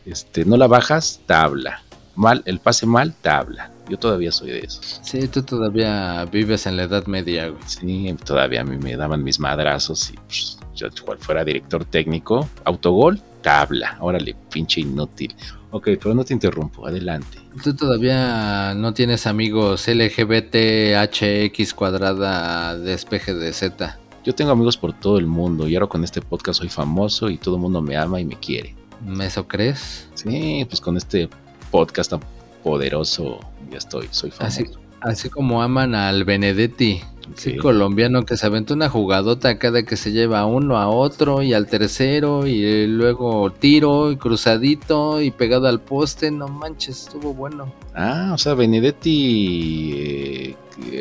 [0.05, 1.81] Este, no la bajas, tabla.
[2.15, 3.71] Mal, el pase mal, tabla.
[3.89, 4.81] Yo todavía soy de eso.
[5.01, 7.63] Sí, tú todavía vives en la Edad Media, güey.
[7.65, 12.47] Sí, todavía a mí me daban mis madrazos y pues, yo igual fuera director técnico,
[12.65, 13.97] autogol, tabla.
[14.01, 15.35] Órale, pinche inútil.
[15.71, 17.39] Ok, pero no te interrumpo, adelante.
[17.63, 23.99] Tú todavía no tienes amigos LGBTHX cuadrada despeje de Z.
[24.23, 27.37] Yo tengo amigos por todo el mundo y ahora con este podcast soy famoso y
[27.37, 28.75] todo el mundo me ama y me quiere.
[29.21, 30.07] ¿Eso crees?
[30.15, 31.29] Sí, pues con este
[31.71, 32.13] podcast
[32.63, 33.39] poderoso
[33.71, 34.61] ya estoy, soy famoso.
[34.63, 37.01] Así, así como aman al Benedetti,
[37.35, 37.57] sí, Sí.
[37.57, 41.53] colombiano que se aventó una jugadota cada que se lleva a uno a otro y
[41.53, 46.31] al tercero y luego tiro y cruzadito y pegado al poste.
[46.31, 47.73] No manches, estuvo bueno.
[47.93, 50.55] Ah, o sea, Benedetti, eh,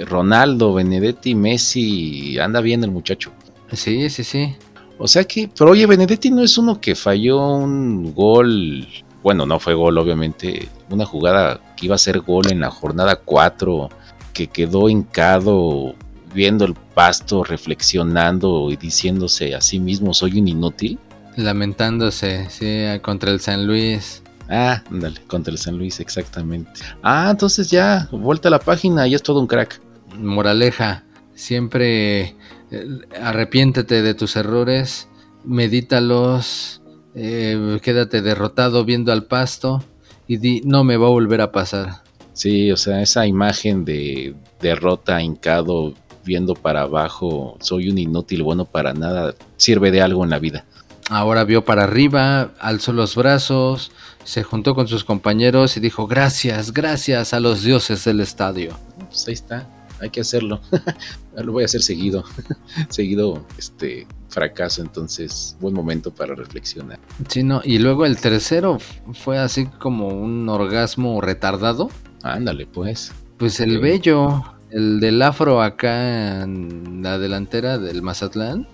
[0.06, 3.32] Ronaldo, Benedetti, Messi, anda bien el muchacho.
[3.72, 4.54] Sí, sí, sí.
[4.98, 8.86] O sea que, pero oye, Benedetti no es uno que falló un gol,
[9.26, 13.16] bueno, no fue gol, obviamente, una jugada que iba a ser gol en la jornada
[13.16, 13.88] 4,
[14.32, 15.96] que quedó hincado
[16.32, 21.00] viendo el pasto, reflexionando y diciéndose a sí mismo, soy un inútil.
[21.34, 24.22] Lamentándose, sí, contra el San Luis.
[24.48, 26.70] Ah, ándale, contra el San Luis, exactamente.
[27.02, 29.80] Ah, entonces ya, vuelta a la página, ya es todo un crack.
[30.16, 31.02] Moraleja,
[31.34, 32.36] siempre
[32.70, 35.08] eh, arrepiéntete de tus errores,
[35.44, 36.80] medítalos,
[37.16, 39.82] eh, quédate derrotado viendo al pasto
[40.28, 42.02] y di, no me va a volver a pasar.
[42.34, 48.66] Sí, o sea, esa imagen de derrota, hincado, viendo para abajo, soy un inútil, bueno
[48.66, 50.66] para nada, sirve de algo en la vida.
[51.08, 53.92] Ahora vio para arriba, alzó los brazos,
[54.24, 58.76] se juntó con sus compañeros y dijo gracias, gracias a los dioses del estadio.
[59.08, 59.66] Pues ahí está,
[60.00, 60.60] hay que hacerlo.
[61.36, 62.24] Lo voy a hacer seguido.
[62.88, 66.98] seguido, este fracaso, entonces, buen momento para reflexionar.
[67.28, 68.78] Sí, no, y luego el tercero
[69.12, 71.90] fue así como un orgasmo retardado.
[72.22, 73.12] Ándale, pues.
[73.38, 78.66] Pues el bello, el del afro acá en la delantera del Mazatlán,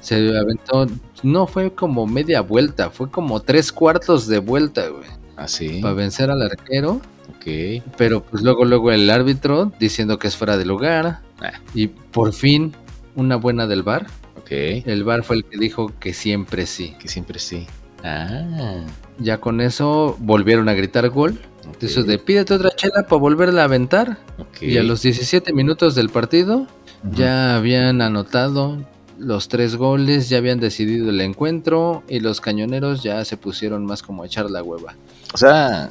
[0.00, 0.86] se aventó,
[1.22, 6.30] no fue como media vuelta, fue como tres cuartos de vuelta, güey, Así, para vencer
[6.30, 7.00] al arquero.
[7.30, 7.82] Ok.
[7.96, 11.20] Pero pues luego, luego el árbitro diciendo que es fuera de lugar.
[11.40, 11.52] Ah.
[11.74, 12.72] Y por fin,
[13.16, 14.06] una buena del bar.
[14.38, 16.94] Ok, El bar fue el que dijo que siempre sí.
[17.00, 17.66] que siempre sí.
[18.02, 18.84] Ah,
[19.18, 21.38] Ya con eso volvieron a gritar gol.
[21.68, 24.18] ok, Eso de pídete otra chela para volverla a aventar.
[24.38, 24.62] ok.
[24.62, 26.66] Y a los 17 minutos del partido
[27.12, 28.84] ya habían anotado
[29.18, 34.02] los tres goles, ya habían decidido el encuentro y los cañoneros ya se pusieron más
[34.02, 34.94] como a echar la hueva.
[35.32, 35.90] O sea,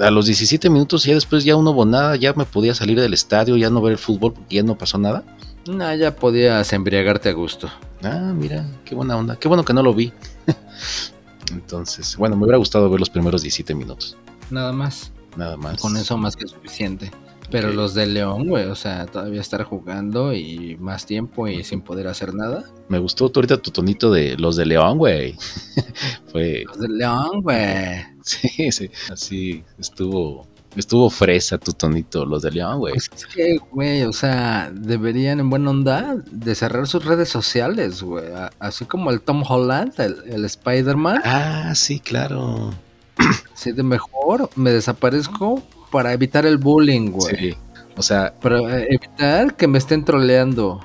[0.00, 3.14] a los 17 minutos ya después ya no hubo nada, ya me podía salir del
[3.14, 5.24] estadio, ya no ver el fútbol porque ya no pasó nada.
[5.66, 7.70] Nah, ya podías embriagarte a gusto.
[8.02, 9.36] Ah, mira, qué buena onda.
[9.36, 10.12] Qué bueno que no lo vi.
[11.52, 14.16] Entonces, bueno, me hubiera gustado ver los primeros 17 minutos.
[14.50, 15.12] Nada más.
[15.36, 15.80] Nada más.
[15.80, 17.10] Con eso más que suficiente.
[17.50, 21.80] Pero los de León, güey, o sea, todavía estar jugando y más tiempo y sin
[21.80, 22.64] poder hacer nada.
[22.88, 25.34] Me gustó tú ahorita tu tonito de los de León, güey.
[26.32, 28.04] Fue, Los de León, güey.
[28.22, 32.94] sí, sí, así estuvo, estuvo fresa tu tonito, los de León, güey.
[32.94, 38.02] Pues es que, güey, o sea, deberían en buena onda de cerrar sus redes sociales,
[38.02, 38.26] güey.
[38.58, 41.22] Así como el Tom Holland, el, el Spider-Man.
[41.24, 42.74] Ah, sí, claro.
[43.54, 47.36] Así de mejor me desaparezco para evitar el bullying, güey.
[47.36, 47.54] Sí.
[47.96, 50.80] O sea, Para eh, evitar que me estén troleando.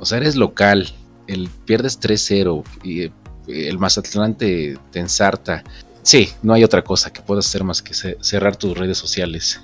[0.00, 0.88] O sea, eres local,
[1.26, 3.12] el pierdes 3-0 y eh,
[3.46, 5.62] el Mazatlán te, te ensarta.
[6.02, 9.60] Sí, no hay otra cosa que puedas hacer más que ce- cerrar tus redes sociales.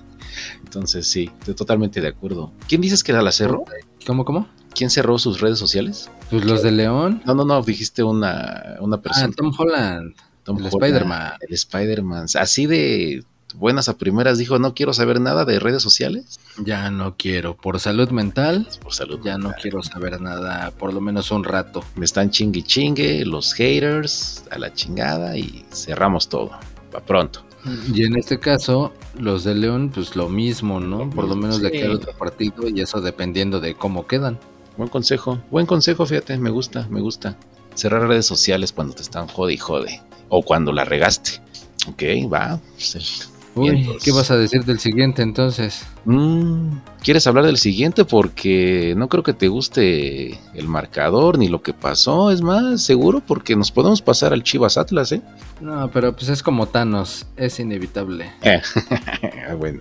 [0.64, 2.52] Entonces, sí, estoy totalmente de acuerdo.
[2.68, 3.64] ¿Quién dices que la cerró?
[4.06, 4.48] ¿Cómo, cómo?
[4.74, 6.08] ¿Quién cerró sus redes sociales?
[6.30, 7.22] Pues los de León.
[7.26, 9.32] No, no, no, dijiste una, una Ah, persona.
[9.36, 10.14] Tom Holland.
[10.44, 11.32] Tom el Spider-Man.
[11.40, 12.26] El Spider-Man.
[12.36, 16.38] Así de buenas a primeras dijo, no quiero saber nada de redes sociales.
[16.58, 17.56] Ya no quiero.
[17.56, 19.20] Por salud mental, Por salud.
[19.24, 21.82] ya no quiero saber nada, por lo menos un rato.
[21.96, 26.50] Me están chingue chingue, los haters, a la chingada y cerramos todo.
[26.92, 27.44] Pa' pronto.
[27.92, 31.10] Y en este caso, los de León, pues lo mismo, ¿no?
[31.10, 31.82] Por lo menos de Sí.
[31.82, 34.38] al otro partido, y eso dependiendo de cómo quedan.
[34.76, 37.36] Buen consejo, buen consejo, fíjate, me gusta, me gusta.
[37.74, 40.00] Cerrar redes sociales cuando te están jode y jode.
[40.28, 41.40] O cuando la regaste.
[41.88, 42.60] Ok, va.
[42.74, 43.96] pues, el- Uy.
[44.02, 45.86] ¿qué vas a decir del siguiente entonces?
[46.04, 48.04] Mm, ¿Quieres hablar del siguiente?
[48.04, 52.30] Porque no creo que te guste el marcador ni lo que pasó.
[52.30, 55.22] Es más, seguro porque nos podemos pasar al Chivas Atlas, ¿eh?
[55.60, 58.30] No, pero pues es como Thanos, es inevitable.
[58.44, 59.80] Ah, bueno,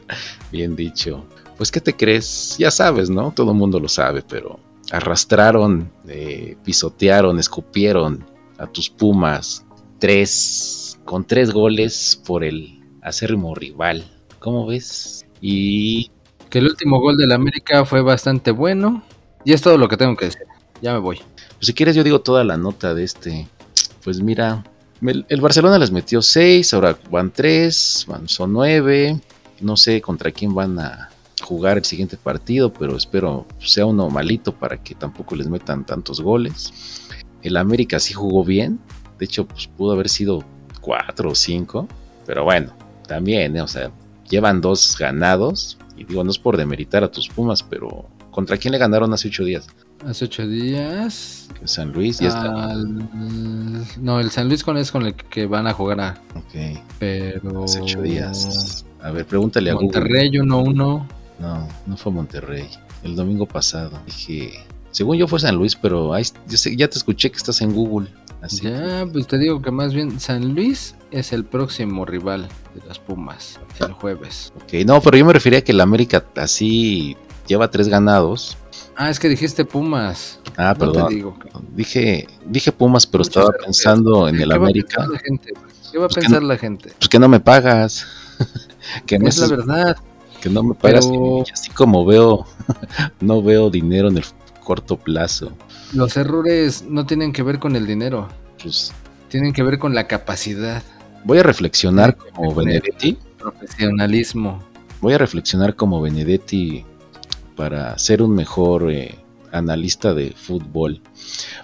[0.51, 1.25] bien dicho.
[1.57, 2.55] Pues, ¿qué te crees?
[2.59, 3.31] Ya sabes, ¿no?
[3.31, 4.59] Todo el mundo lo sabe, pero
[4.91, 8.25] arrastraron, eh, pisotearon, escupieron
[8.57, 9.65] a tus Pumas.
[9.99, 14.05] Tres, con tres goles por el acérrimo rival.
[14.39, 15.25] ¿Cómo ves?
[15.41, 16.11] Y
[16.49, 19.03] Que el último gol del América fue bastante bueno.
[19.43, 20.43] Y es todo lo que tengo que decir.
[20.81, 21.17] Ya me voy.
[21.17, 23.47] Pues si quieres yo digo toda la nota de este.
[24.03, 24.63] Pues mira,
[25.01, 29.19] el, el Barcelona les metió 6, ahora van 3, van, son 9.
[29.61, 31.09] No sé contra quién van a
[31.41, 36.21] jugar el siguiente partido, pero espero sea uno malito para que tampoco les metan tantos
[36.21, 36.73] goles.
[37.41, 38.79] El América sí jugó bien,
[39.19, 40.43] de hecho pues pudo haber sido
[40.81, 41.87] 4 o 5,
[42.25, 42.73] pero bueno,
[43.07, 43.61] también, ¿eh?
[43.61, 43.91] o sea,
[44.29, 45.77] llevan dos ganados.
[45.95, 49.29] Y digo, no es por demeritar a tus Pumas, pero ¿contra quién le ganaron hace
[49.29, 49.67] 8 días?
[50.05, 51.49] Hace ocho días.
[51.63, 52.75] San Luis ya está.
[53.99, 56.21] No, el San Luis con es con el que van a jugar a.
[56.35, 56.79] Ok.
[56.99, 57.63] Pero.
[57.63, 58.85] Hace ocho días.
[59.01, 60.45] A ver, pregúntale a Monterrey 1-1.
[60.47, 61.03] Google.
[61.39, 62.67] No, no fue Monterrey.
[63.03, 63.99] El domingo pasado.
[64.05, 64.51] Dije.
[64.91, 67.73] Según yo fue San Luis, pero ahí, yo sé- ya te escuché que estás en
[67.73, 68.07] Google.
[68.41, 72.47] Así que- Ya, pues te digo que más bien San Luis es el próximo rival
[72.75, 74.53] de las Pumas el jueves.
[74.63, 78.57] ok, no, pero yo me refería a que el América así lleva tres ganados.
[78.95, 80.39] Ah, es que dijiste Pumas.
[80.55, 81.07] Ah, No perdón.
[81.09, 81.37] te digo.
[81.75, 84.87] Dije, dije Pumas, pero estaba pensando en el ¿Qué va a América.
[84.97, 85.53] pensar la gente?
[85.91, 86.91] ¿Qué va a Pues pensar la gente?
[86.97, 88.05] Pues que no me pagas.
[89.05, 89.97] que, no Es la verdad.
[90.41, 91.05] que no me pagas.
[91.07, 92.45] Pero- Y así como veo,
[93.21, 94.25] no veo dinero en el
[94.63, 95.51] corto plazo.
[95.93, 98.27] Los errores no tienen que ver con el dinero.
[98.61, 98.93] Pues
[99.29, 100.83] Tienen que ver con la capacidad,
[101.23, 103.17] voy a reflexionar como Benedetti.
[103.37, 104.63] profesionalismo.
[105.01, 106.85] Voy a reflexionar como Benedetti
[107.55, 109.15] para ser un mejor eh,
[109.51, 111.01] analista de fútbol.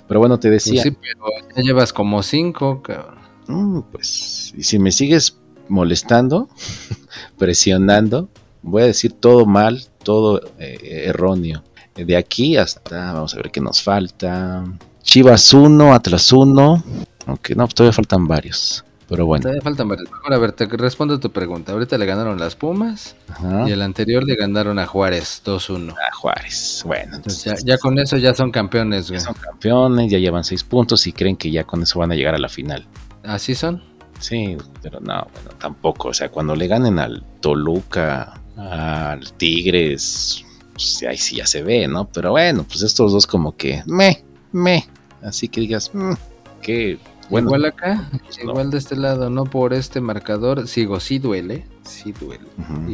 [0.08, 3.20] Pero bueno, te Pues decía, sí, pero ya llevas como cinco, cabrón.
[3.48, 6.50] mm, pues y si me sigues molestando,
[7.38, 8.30] presionando,
[8.62, 11.64] voy a decir todo mal, todo eh, erróneo.
[11.96, 14.64] De aquí hasta, vamos a ver qué nos falta.
[15.02, 16.84] Chivas 1, Atlas 1.
[17.28, 18.84] Aunque no, todavía faltan varios.
[19.08, 19.44] Pero bueno.
[19.44, 20.10] Todavía faltan varios.
[20.24, 21.72] Ahora, a ver, te respondo tu pregunta.
[21.74, 23.68] Ahorita le ganaron las Pumas Ajá.
[23.70, 25.92] y el anterior le ganaron a Juárez 2-1.
[25.92, 26.82] A Juárez.
[26.86, 29.20] Bueno, Entonces ya, entonces ya con eso ya son campeones, güey.
[29.20, 32.16] ya son campeones, ya llevan seis puntos y creen que ya con eso van a
[32.16, 32.88] llegar a la final.
[33.24, 33.84] ¿Así son?
[34.20, 36.08] Sí, pero no, bueno, tampoco.
[36.10, 41.88] O sea, cuando le ganen al Toluca, al Tigres, pues ahí sí ya se ve,
[41.88, 42.08] ¿no?
[42.10, 44.86] Pero bueno, pues estos dos como que me, me.
[45.22, 46.14] Así que digas, mm,
[46.62, 47.48] que bueno.
[47.48, 48.50] igual acá, no.
[48.50, 50.68] igual de este lado, no por este marcador.
[50.68, 52.46] Sigo, sí duele, sí duele.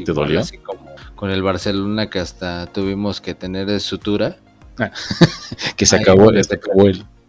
[0.06, 0.39] ¿Te Igual dolió?
[0.42, 4.38] Así como con el Barcelona que hasta tuvimos que tener sutura.
[5.76, 6.42] Que se acabó el,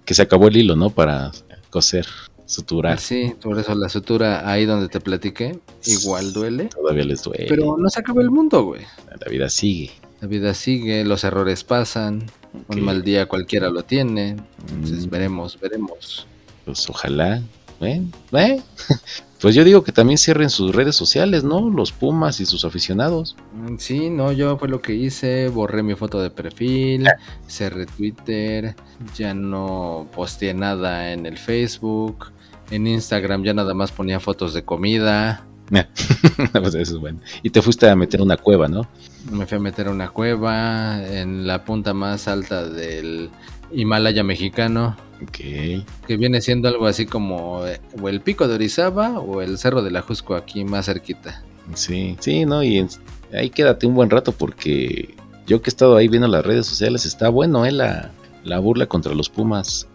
[0.05, 0.91] que se acabó el hilo, ¿no?
[0.91, 1.33] Para
[1.71, 2.07] coser,
[2.47, 3.01] suturar.
[3.01, 6.67] Sí, por eso la sutura ahí donde te platiqué, igual duele.
[6.67, 7.47] Todavía les duele.
[7.49, 8.83] Pero no se acaba el mundo, güey.
[9.09, 9.91] La vida sigue.
[10.21, 12.27] La vida sigue, los errores pasan,
[12.69, 14.37] un mal día cualquiera lo tiene.
[14.69, 15.11] Entonces Mm.
[15.11, 16.27] veremos, veremos.
[16.65, 17.43] Pues ojalá.
[17.81, 18.03] ¿eh?
[18.33, 18.61] ¿eh?
[19.41, 21.71] Pues yo digo que también cierren sus redes sociales, ¿no?
[21.71, 23.37] Los Pumas y sus aficionados.
[23.55, 27.15] Mm, Sí, no, yo fue lo que hice, borré mi foto de perfil, Ah.
[27.49, 28.75] cerré Twitter,
[29.17, 32.27] ya no posteé nada en el Facebook,
[32.71, 35.47] en Instagram ya nada más ponía fotos de comida,
[36.53, 37.21] pues eso es bueno.
[37.43, 38.87] Y te fuiste a meter a una cueva, ¿no?
[39.31, 43.31] me fui a meter a una cueva en la punta más alta del
[43.71, 45.37] Himalaya mexicano, Ok.
[46.07, 47.59] que viene siendo algo así como
[48.01, 51.43] o el pico de Orizaba o el cerro de la Jusco aquí más cerquita.
[51.75, 52.63] Sí, sí, ¿no?
[52.63, 52.89] Y en-
[53.33, 55.15] ahí quédate un buen rato porque
[55.47, 57.73] yo que he estado ahí viendo las redes sociales, está bueno, ¿eh?
[57.73, 58.11] La,
[58.43, 59.87] la burla contra los Pumas.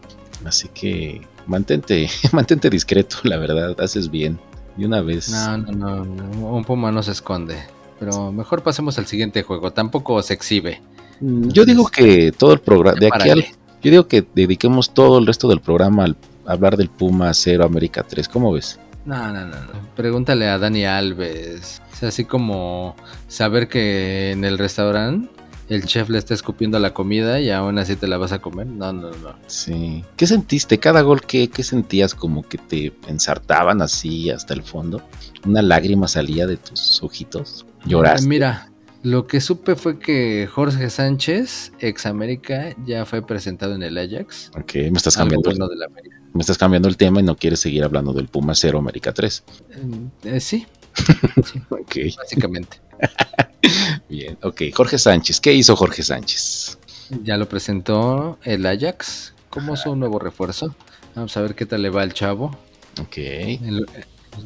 [0.46, 4.40] Así que mantente, mantente discreto, la verdad, haces bien.
[4.78, 5.30] Y una vez.
[5.30, 7.58] No, no, no, no, un puma no se esconde.
[8.00, 9.72] Pero mejor pasemos al siguiente juego.
[9.72, 10.82] Tampoco se exhibe.
[11.22, 13.42] Mm, Yo digo que todo el programa, de aquí al,
[13.82, 18.04] yo digo que dediquemos todo el resto del programa al hablar del Puma 0 América
[18.08, 18.80] 3, ¿cómo ves?
[19.06, 19.72] No, no, no, no.
[19.96, 21.82] Pregúntale a Dani Alves.
[21.94, 22.96] Sea, así como
[23.28, 25.30] saber que en el restaurante
[25.70, 28.68] el chef le está escupiendo la comida y aún así te la vas a comer.
[28.68, 29.36] No, no, no.
[29.48, 30.04] Sí.
[30.16, 30.80] ¿Qué sentiste?
[30.80, 32.14] Cada gol, ¿qué, qué sentías?
[32.14, 35.02] Como que te ensartaban así hasta el fondo.
[35.46, 37.66] Una lágrima salía de tus ojitos.
[37.86, 38.28] Lloraste.
[38.28, 38.70] Mira,
[39.06, 44.50] lo que supe fue que Jorge Sánchez, ex América, ya fue presentado en el Ajax.
[44.58, 46.16] Ok, me estás, cambiando, bueno América.
[46.34, 49.44] me estás cambiando el tema y no quieres seguir hablando del Puma 0 América 3.
[49.70, 49.76] Eh,
[50.24, 50.66] eh, sí,
[51.70, 52.80] Ok, Básicamente.
[54.10, 54.38] bien.
[54.44, 55.40] Ok, Jorge Sánchez.
[55.40, 56.78] ¿Qué hizo Jorge Sánchez?
[57.24, 60.76] Ya lo presentó el Ajax como su nuevo refuerzo.
[61.16, 62.58] Vamos a ver qué tal le va al chavo.
[63.02, 63.18] Ok.
[63.18, 63.86] El-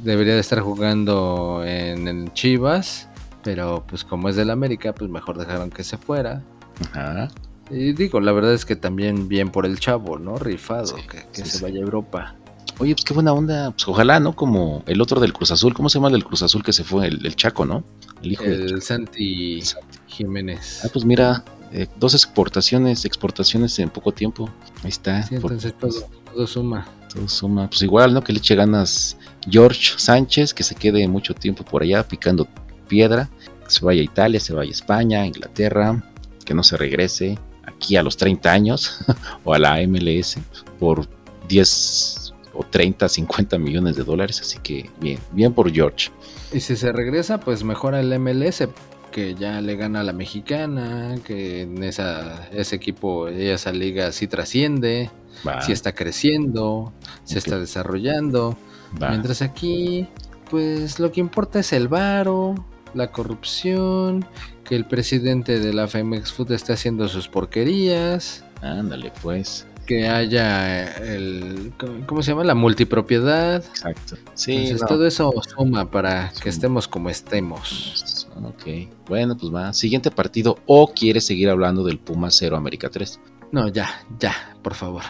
[0.04, 3.08] debería de estar jugando en, el Chivas,
[3.44, 6.44] pero pues como es del América, pues mejor dejaron que se fuera.
[6.92, 7.30] Ajá.
[7.72, 10.38] Y digo, la verdad es que también bien por el chavo, ¿no?
[10.38, 11.64] Rifado, Sí, que, que sí, se sí.
[11.64, 12.36] vaya a Europa.
[12.78, 13.72] Oye, pues qué buena onda.
[13.72, 14.36] Pues ojalá, ¿no?
[14.36, 15.74] Como el otro del Cruz Azul.
[15.74, 17.08] ¿Cómo se llama el del Cruz Azul que se fue?
[17.08, 17.84] El, el Chaco, ¿no?
[18.22, 19.90] El hijo del El Santi Santi.
[20.08, 20.82] Jiménez.
[20.86, 24.50] Ah, pues mira, eh, dos exportaciones, exportaciones en poco tiempo.
[24.84, 25.24] Ahí está.
[25.24, 26.88] Sí, por- entonces todo, todo suma.
[27.14, 27.68] todo suma.
[27.70, 28.22] Pues igual, ¿no?
[28.24, 29.18] Que le eche ganas
[29.50, 32.48] George Sánchez, que se quede mucho tiempo por allá picando
[32.88, 33.30] piedra.
[33.66, 36.04] Que se vaya a Italia, se vaya a España, a Inglaterra,
[36.46, 38.98] que no se regrese aquí a los 30 años
[39.44, 40.38] o a la MLS
[40.80, 41.08] por
[41.48, 44.42] 10 o 30, 50 millones de dólares.
[44.42, 46.10] Así que bien, bien por George.
[46.52, 48.68] Y si se regresa, pues mejora el MLS,
[49.12, 54.28] que ya le gana a la mexicana, que en esa, ese equipo, esa liga sí
[54.28, 55.10] trasciende,
[55.48, 58.58] Va, sí está creciendo, se está desarrollando.
[59.02, 59.10] va.
[59.10, 60.08] Mientras aquí,
[60.50, 62.56] pues lo que importa es el varo,
[62.94, 64.26] la corrupción,
[64.64, 69.66] que el presidente de la Femex Food está haciendo sus porquerías, Ándale, pues.
[69.90, 71.74] Que haya el,
[72.06, 72.44] ¿cómo se llama?
[72.44, 73.66] La multipropiedad.
[73.66, 74.18] Exacto.
[74.36, 74.88] Sí, Entonces no.
[74.88, 76.42] todo eso suma para Suma.
[76.44, 78.28] que estemos como estemos.
[78.44, 79.74] Ok, bueno, pues va.
[79.74, 80.60] Siguiente partido.
[80.68, 83.20] ¿O quieres seguir hablando del Puma 0 América 3?
[83.52, 85.02] No, ya, ya, por favor.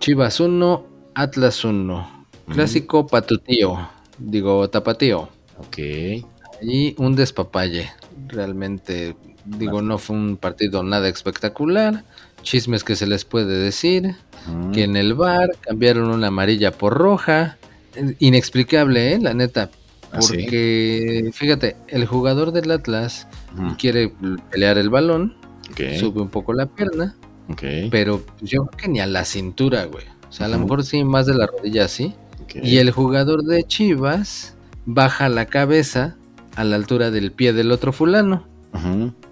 [0.00, 2.26] Chivas 1, Atlas 1.
[2.52, 5.30] Clásico patutío, digo tapatío.
[5.56, 5.78] Ok.
[6.60, 7.90] Y un despapalle.
[8.28, 12.04] Realmente, digo, no fue un partido nada espectacular.
[12.46, 14.14] Chismes que se les puede decir.
[14.46, 17.58] Mm, Que en el bar cambiaron una amarilla por roja.
[18.20, 19.18] Inexplicable, ¿eh?
[19.20, 19.70] La neta.
[20.12, 20.38] ¿Ah, sí?
[20.38, 24.12] Porque, fíjate, el jugador del Atlas mm, quiere
[24.50, 25.34] pelear el balón,
[25.98, 27.16] sube un poco la pierna,
[27.90, 30.04] pero pues, yo creo que ni a la cintura, güey.
[30.28, 32.14] O sea, a lo mejor sí, más de la rodilla así.
[32.54, 34.54] Y el jugador de Chivas
[34.86, 36.16] baja la cabeza
[36.54, 38.46] a la altura del pie del otro fulano.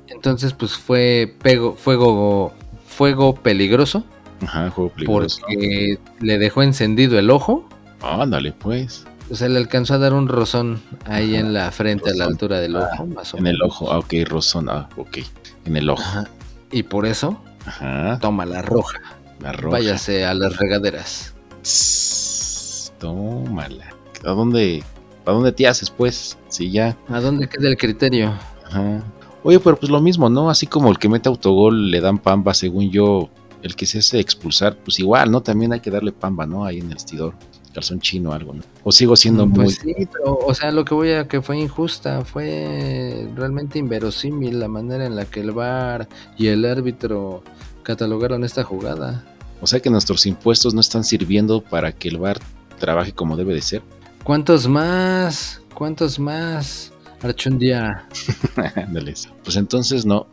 [0.09, 2.53] Entonces, pues fue pego, fuego,
[2.95, 4.05] fuego peligroso
[4.43, 5.41] Ajá, juego peligroso.
[5.43, 7.69] porque le dejó encendido el ojo.
[8.03, 9.05] Ándale, pues.
[9.31, 12.25] O sea, le alcanzó a dar un rozón ahí Ajá, en la frente, a la
[12.25, 12.33] rozón.
[12.35, 13.69] altura del Ah, ojo, más o En el menos.
[13.69, 13.91] ojo.
[13.93, 14.69] Ah, ok, Rosón.
[14.69, 15.19] Ah, ok.
[15.65, 16.03] En el ojo.
[16.03, 16.25] Ajá.
[16.71, 18.19] Y por eso, Ajá.
[18.21, 19.01] toma la roja.
[19.41, 19.77] La roja.
[19.79, 21.35] Váyase a las regaderas.
[21.63, 23.87] Tss, Tómala.
[24.25, 24.83] ¿A dónde,
[25.27, 26.37] ¿A dónde te haces, pues?
[26.49, 26.97] Si ya.
[27.09, 28.35] ¿A dónde queda el criterio?
[28.67, 29.03] Ajá.
[29.45, 30.49] Oye, pero pues lo mismo, ¿no?
[30.49, 33.29] Así como el que mete autogol le dan pamba, según yo,
[33.63, 35.43] el que se hace expulsar, pues igual, ¿no?
[35.43, 36.65] También hay que darle pamba, ¿no?
[36.65, 37.35] Ahí en el vestidor,
[37.75, 38.63] calzón chino o algo, ¿no?
[38.85, 39.65] O sigo siendo muy...
[39.65, 44.59] Pues sí, pero, o sea, lo que voy a que fue injusta, fue realmente inverosímil
[44.59, 47.45] la manera en la que el VAR y el árbitro
[47.83, 49.27] catalogaron esta jugada.
[49.61, 52.39] O sea que nuestros impuestos no están sirviendo para que el bar
[52.79, 53.83] trabaje como debe de ser.
[54.25, 55.61] ¿Cuántos más?
[55.75, 56.94] ¿Cuántos más?
[57.25, 58.07] Archundia.
[59.45, 60.27] Pues entonces no,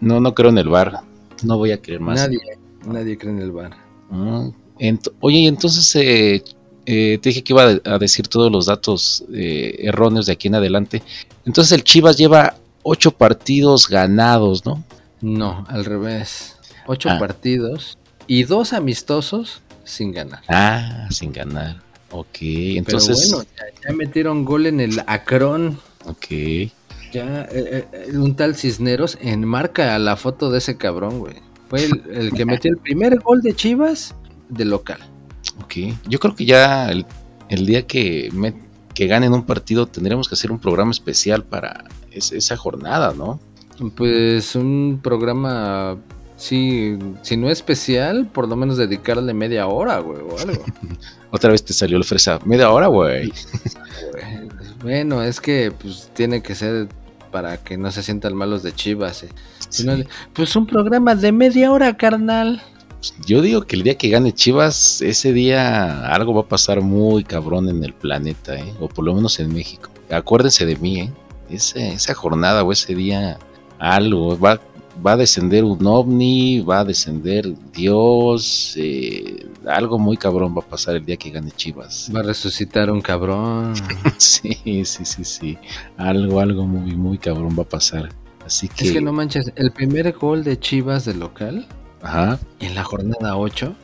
[0.00, 1.00] no, no creo en el bar.
[1.42, 2.16] No voy a creer más.
[2.20, 2.38] Nadie,
[2.86, 3.72] nadie cree en el VAR.
[4.10, 6.42] Mm, ent- Oye, y entonces eh,
[6.86, 10.54] eh, te dije que iba a decir todos los datos eh, erróneos de aquí en
[10.56, 11.02] adelante.
[11.44, 14.84] Entonces el Chivas lleva ocho partidos ganados, ¿no?
[15.20, 16.56] No, al revés.
[16.86, 17.18] Ocho Ah.
[17.18, 20.42] partidos y dos amistosos sin ganar.
[20.48, 21.82] Ah, sin ganar.
[22.10, 23.20] Ok, entonces.
[23.30, 25.78] Pero bueno, ya, ya metieron gol en el Acron.
[26.06, 26.26] Ok.
[27.12, 31.34] Ya, eh, eh, un tal Cisneros enmarca la foto de ese cabrón, güey.
[31.68, 34.14] Fue el, el que metió el primer gol de Chivas
[34.48, 34.98] de local.
[35.62, 35.74] Ok.
[36.08, 37.06] Yo creo que ya el,
[37.48, 38.54] el día que, me-
[38.94, 43.40] que ganen un partido tendremos que hacer un programa especial para es- esa jornada, ¿no?
[43.96, 45.96] Pues un programa,
[46.36, 50.64] sí, si no especial, por lo menos dedicarle media hora, güey, o algo.
[51.30, 52.38] Otra vez te salió el fresa.
[52.44, 53.32] Media hora, güey.
[54.84, 56.88] Bueno, es que pues tiene que ser
[57.32, 59.22] para que no se sientan malos de Chivas.
[59.24, 59.28] eh.
[59.70, 59.94] Si no
[60.34, 62.62] pues un programa de media hora, carnal.
[63.26, 67.24] Yo digo que el día que gane Chivas, ese día algo va a pasar muy
[67.24, 68.72] cabrón en el planeta, ¿eh?
[68.78, 69.88] o por lo menos en México.
[70.10, 71.12] Acuérdense de mí, ¿eh?
[71.50, 73.38] Ese- esa jornada o ese día,
[73.78, 74.60] algo, va,
[75.04, 80.66] va a descender un ovni, va a descender Dios, eh, algo muy cabrón va a
[80.66, 82.10] pasar el día que gane Chivas.
[82.14, 83.74] Va a resucitar un cabrón.
[84.18, 85.58] Sí, sí, sí, sí.
[85.96, 88.10] Algo, algo muy, muy cabrón va a pasar.
[88.44, 91.66] Así que, Es que no manches, el primer gol de Chivas de local
[92.02, 92.38] ajá.
[92.60, 93.74] en la jornada 8.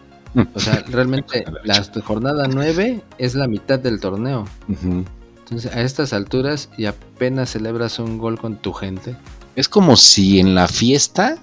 [0.55, 4.45] O sea, realmente la jornada 9 es la mitad del torneo.
[4.69, 9.17] Entonces, a estas alturas y apenas celebras un gol con tu gente.
[9.61, 11.37] Es como si en la fiesta,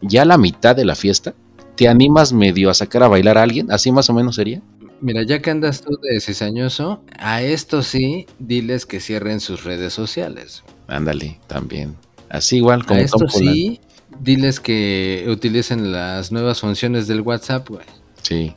[0.00, 1.34] ya la mitad de la fiesta,
[1.74, 4.62] te animas medio a sacar a bailar a alguien, así más o menos sería.
[5.00, 9.92] Mira, ya que andas tú de cizañoso, a esto sí, diles que cierren sus redes
[9.92, 10.62] sociales.
[10.86, 11.96] Ándale, también.
[12.28, 13.80] Así igual como a esto sí,
[14.20, 17.86] diles que utilicen las nuevas funciones del WhatsApp, güey.
[18.22, 18.54] Sí.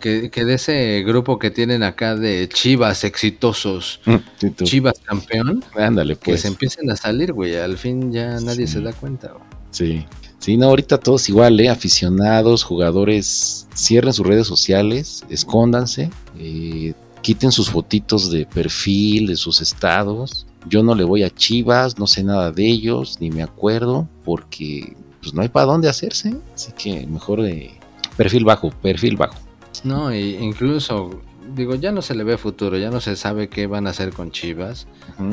[0.00, 4.00] Que, que de ese grupo que tienen acá de chivas exitosos,
[4.38, 4.64] Sí, tú.
[4.64, 6.42] chivas campeón, Ándale, que pues.
[6.42, 7.56] se empiecen a salir, güey.
[7.56, 8.74] Al fin ya nadie Sí.
[8.74, 9.44] se da cuenta, güey.
[9.70, 10.06] Sí.
[10.38, 11.68] Sí, no, ahorita todos igual, ¿eh?
[11.70, 16.92] Aficionados, jugadores, cierren sus redes sociales, escóndanse, eh,
[17.22, 20.46] quiten sus fotitos de perfil, de sus estados.
[20.68, 24.94] Yo no le voy a Chivas, no sé nada de ellos, ni me acuerdo, porque
[25.20, 26.34] pues no hay para dónde hacerse.
[26.54, 27.72] Así que mejor de
[28.16, 29.36] perfil bajo, perfil bajo.
[29.84, 31.20] No, y incluso,
[31.54, 34.10] digo, ya no se le ve futuro, ya no se sabe qué van a hacer
[34.12, 34.86] con Chivas.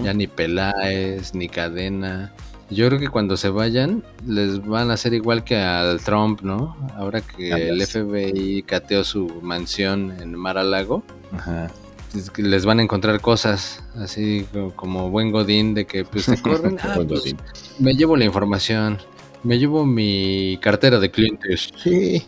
[0.03, 2.33] Ya ni Peláez, ni Cadena.
[2.69, 6.75] Yo creo que cuando se vayan, les van a hacer igual que al Trump, ¿no?
[6.95, 7.81] Ahora que el.
[7.85, 11.69] FBI cateó su mansión en Mar a Lago, Ajá.
[12.15, 16.25] es que les van a encontrar cosas así co- como buen Godín de que pues
[16.25, 16.77] te corren.
[16.81, 17.35] ah, pues,
[17.79, 18.97] me llevo la información,
[19.43, 21.69] me llevo mi cartera de clientes.
[21.77, 22.25] Sí,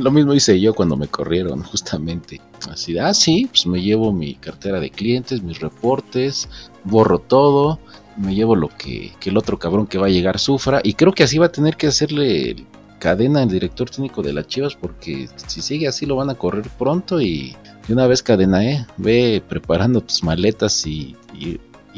[0.00, 2.40] lo mismo hice yo cuando me corrieron, justamente.
[2.70, 6.48] Así, ah, sí, pues me llevo mi cartera de clientes, mis reportes,
[6.84, 7.78] borro todo,
[8.16, 10.80] me llevo lo que, el otro cabrón que va a llegar sufra.
[10.82, 12.66] Y creo que así va a tener que hacerle
[12.98, 16.68] cadena el director técnico de las Chivas, porque si sigue así lo van a correr
[16.78, 17.54] pronto y
[17.86, 21.16] de una vez cadena, eh, ve preparando tus maletas y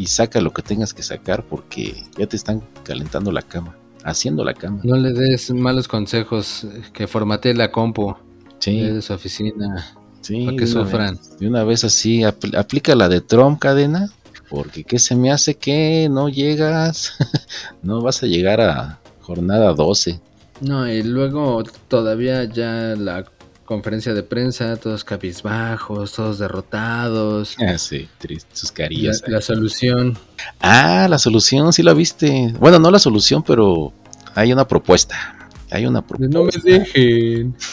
[0.07, 3.75] saca lo que tengas que sacar, porque ya te están calentando la cama,
[4.05, 4.81] haciendo la cama.
[4.85, 8.15] No le des malos consejos, que formatee la compu
[8.59, 8.81] Sí.
[8.81, 9.87] de su oficina
[10.21, 11.17] Sí, para que de sufran.
[11.17, 14.11] vez- de una vez así, apl- aplica la de Trump cadena,
[14.49, 17.13] porque ¿qué se me hace que no llegas?
[17.83, 20.21] no vas a llegar a jornada 12.
[20.61, 23.25] No, y luego todavía ya la
[23.71, 27.55] conferencia de prensa, todos cabizbajos, todos derrotados.
[27.65, 29.23] Ah, sí, triste, sus La, carillas.
[29.29, 30.19] la solución.
[30.61, 32.53] Ah, la solución, sí la viste.
[32.59, 33.93] Bueno, no la solución, pero
[34.35, 35.37] hay una propuesta.
[35.71, 36.37] Hay una propuesta.
[36.37, 37.55] No me dejen.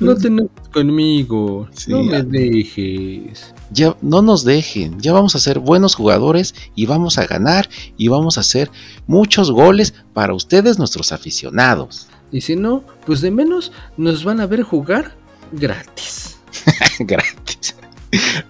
[0.00, 1.68] No te enojes conmigo.
[1.72, 3.54] Sí, no me dejes.
[3.70, 8.08] Ya no nos dejen, ya vamos a ser buenos jugadores y vamos a ganar y
[8.08, 8.68] vamos a hacer
[9.06, 12.08] muchos goles para ustedes, nuestros aficionados.
[12.32, 15.14] Y si no, pues de menos nos van a ver jugar
[15.52, 16.38] gratis.
[16.98, 17.76] gratis.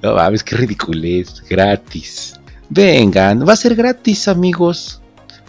[0.02, 2.34] No mames, qué ridiculez, gratis.
[2.70, 5.00] Vengan, va a ser gratis, amigos.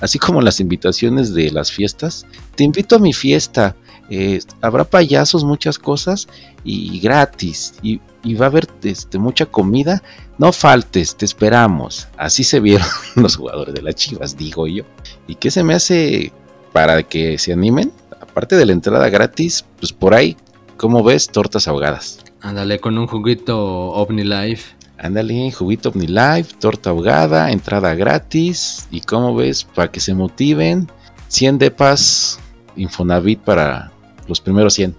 [0.02, 2.26] Así como las invitaciones de las fiestas.
[2.56, 3.76] Te invito a mi fiesta.
[4.10, 6.28] eh, habrá payasos, muchas cosas
[6.66, 7.76] y gratis.
[7.82, 8.02] Y,
[8.36, 10.04] va a haber este, mucha comida.
[10.38, 12.08] No faltes, te esperamos.
[12.18, 14.84] Así se vieron los jugadores de las chivas, digo yo.
[15.28, 16.34] ¿Y qué se me hace
[16.74, 17.92] para que se animen?
[18.34, 20.36] Aparte de la entrada gratis, pues por ahí,
[20.78, 21.28] ¿cómo ves?
[21.28, 22.20] Tortas ahogadas.
[22.42, 23.58] Ándale con un juguito
[23.92, 24.74] OmniLife.
[24.98, 28.88] Ándale, juguito OmniLife, torta ahogada, entrada gratis.
[28.90, 30.90] Y como ves, para que se motiven,
[31.28, 32.40] 100 depas
[32.76, 33.92] Infonavit para
[34.28, 34.96] los primeros 100.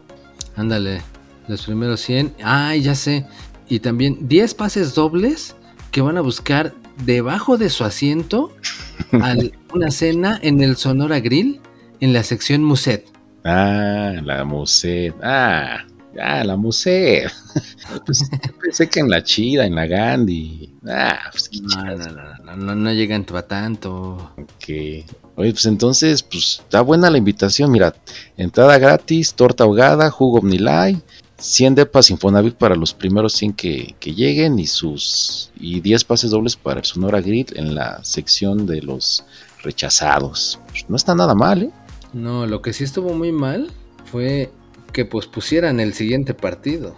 [0.54, 1.02] Ándale,
[1.48, 2.34] los primeros 100.
[2.44, 3.26] Ay, ya sé.
[3.68, 5.56] Y también 10 pases dobles
[5.90, 6.72] que van a buscar
[7.04, 8.52] debajo de su asiento
[9.10, 11.60] al- una cena en el Sonora Grill
[12.00, 13.06] en la sección Muset.
[13.44, 15.14] Ah, la Muset.
[15.22, 15.84] Ah,
[16.20, 17.30] ah, la Muset.
[18.06, 18.28] Pues,
[18.62, 20.72] pensé que en la Chida, en la Gandhi.
[20.88, 21.96] Ah, pues qué No, no,
[22.42, 24.32] no, no, no, llegan para tanto.
[24.38, 24.68] Ok.
[25.36, 27.70] Oye, pues entonces, pues está buena la invitación.
[27.70, 27.94] Mira,
[28.38, 31.02] entrada gratis, torta ahogada, jugo OmniLife,
[31.36, 36.30] 100 depas Infonavit para los primeros 100 que, que lleguen y sus y 10 pases
[36.30, 39.24] dobles para el Sonora Grid en la sección de los
[39.62, 40.58] rechazados.
[40.68, 41.70] Pues, no está nada mal, ¿eh?
[42.14, 43.70] No, lo que sí estuvo muy mal
[44.10, 44.50] fue
[44.92, 46.94] que pospusieran el siguiente partido.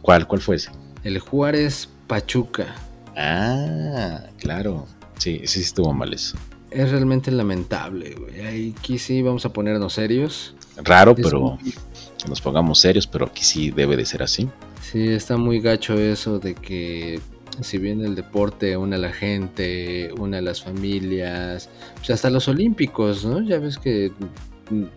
[0.00, 0.70] ¿Cuál, cuál fue ese?
[1.04, 2.74] El Juárez Pachuca.
[3.16, 4.86] Ah, claro.
[5.18, 6.36] Sí, sí estuvo mal eso.
[6.70, 8.72] Es realmente lamentable, güey.
[8.72, 10.54] Aquí sí vamos a ponernos serios.
[10.76, 14.48] Raro, Es pero muy- que nos pongamos serios, pero aquí sí debe de ser así.
[14.80, 17.20] Sí, está muy gacho eso de que
[17.60, 22.48] si bien el deporte une a la gente, une a las familias, pues hasta los
[22.48, 23.42] olímpicos, ¿no?
[23.42, 24.12] Ya ves que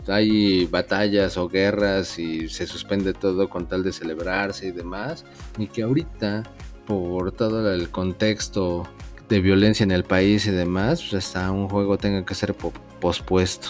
[0.08, 5.26] hay batallas o guerras y se suspende todo con tal de celebrarse y demás.
[5.58, 6.44] Y que ahorita,
[6.86, 8.88] por todo el contexto
[9.30, 12.74] de violencia en el país y demás, pues hasta un juego tenga que ser po-
[13.02, 13.68] pospuesto.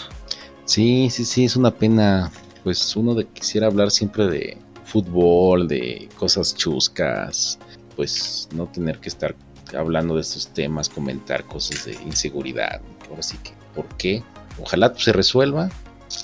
[0.64, 2.30] Sí, sí, sí, es una pena.
[2.64, 7.58] Pues uno de, quisiera hablar siempre de fútbol, de cosas chuscas,
[7.94, 9.34] pues no tener que estar
[9.76, 12.80] hablando de estos temas, comentar cosas de inseguridad.
[13.08, 14.22] Ahora sí que, ¿por qué?
[14.60, 15.68] Ojalá pues, se resuelva,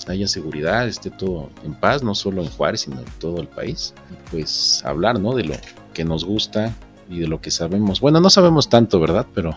[0.09, 3.95] haya seguridad, esté todo en paz, no solo en Juárez, sino en todo el país.
[4.31, 5.35] Pues hablar, ¿no?
[5.35, 5.55] De lo
[5.95, 6.75] que nos gusta
[7.09, 8.01] y de lo que sabemos.
[8.01, 9.27] Bueno, no sabemos tanto, ¿verdad?
[9.35, 9.57] Pero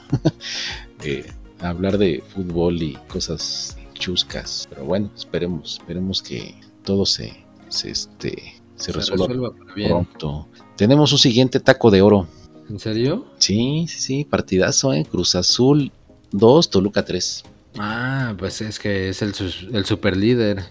[1.04, 1.26] eh,
[1.60, 4.68] hablar de fútbol y cosas chuscas.
[4.70, 7.34] Pero bueno, esperemos, esperemos que todo se,
[7.70, 10.48] se, este, se, resuelva, pronto.
[10.76, 12.28] Tenemos un siguiente taco de oro.
[12.70, 13.26] ¿En serio?
[13.38, 15.06] Sí, sí, sí, partidazo, ¿eh?
[15.10, 15.92] Cruz Azul
[16.32, 17.44] 2, Toluca 3.
[17.78, 19.34] Ah, pues es que es el,
[19.74, 20.64] el super líder.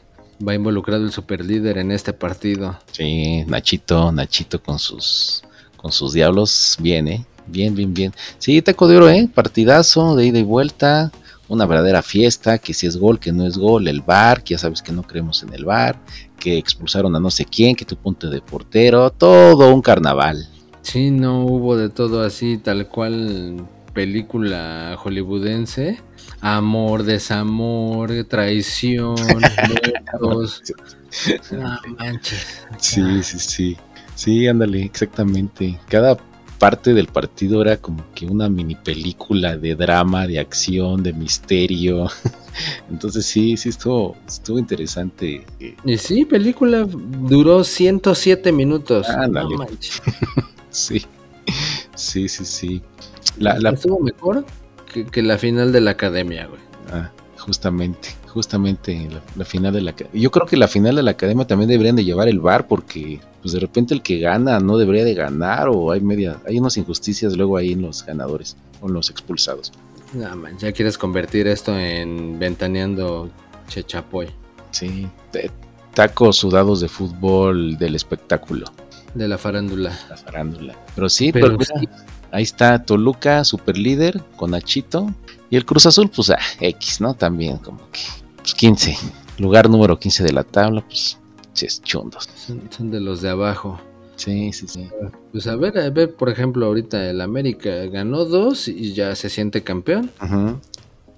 [0.47, 2.79] Va involucrado el super líder en este partido.
[2.93, 5.43] Sí, Nachito, Nachito con sus
[5.77, 7.27] con sus diablos, bien, ¿eh?
[7.47, 8.13] Bien, bien, bien.
[8.39, 9.29] Sí, taco de oro, ¿eh?
[9.33, 11.13] Partidazo de ida y vuelta.
[11.47, 14.59] Una verdadera fiesta, que si es gol, que no es gol, el bar, que ya
[14.59, 16.01] sabes que no creemos en el bar,
[16.41, 20.49] que expulsaron a no sé quién, que tu punto de portero, todo un carnaval.
[20.81, 26.01] Sí, no hubo de todo así, tal cual película hollywoodense.
[26.41, 29.15] Amor, desamor, traición,
[30.21, 30.63] muertos.
[31.53, 32.67] no manches.
[32.79, 33.77] Sí, sí, sí.
[34.15, 35.79] Sí, ándale, exactamente.
[35.89, 36.17] Cada
[36.59, 42.09] parte del partido era como que una mini película de drama, de acción, de misterio.
[42.91, 45.45] Entonces sí, sí estuvo, estuvo interesante.
[45.85, 49.09] Y sí, película duró 107 minutos.
[49.09, 49.57] Ándale.
[50.71, 51.05] sí,
[51.95, 52.83] sí, sí, sí.
[53.39, 54.45] La, Estuvo mejor
[55.11, 56.61] que, la final de la academia, güey.
[56.93, 61.47] Ah, justamente, justamente la, final de la Yo creo que la final de la academia
[61.47, 65.05] también deberían de llevar el bar porque pues de repente el que gana no debería
[65.05, 68.95] de ganar o hay media, hay unas injusticias luego ahí en los ganadores o en
[68.95, 69.73] los expulsados.
[70.13, 73.31] No, man, ya quieres convertir esto en ventaneando
[73.69, 74.29] Chechapoy.
[74.71, 75.07] Sí,
[75.95, 78.67] tacos sudados de fútbol del espectáculo.
[79.15, 79.97] De la farándula.
[80.09, 80.75] La farándula.
[80.95, 81.71] Pero sí, Pero, pues,
[82.33, 85.13] ahí está Toluca, super líder, con Achito.
[85.51, 87.15] Y el Cruz Azul, pues ah, X, ¿no?
[87.15, 88.01] También como que
[88.37, 88.97] pues 15.
[89.39, 91.19] Lugar número 15 de la tabla, pues
[91.83, 92.29] chundos.
[92.71, 93.81] Son, de los de abajo.
[94.17, 94.89] Sí, sí, sí.
[95.33, 99.29] Pues a ver, a ver, por ejemplo, ahorita el América ganó dos y ya se
[99.29, 100.11] siente campeón.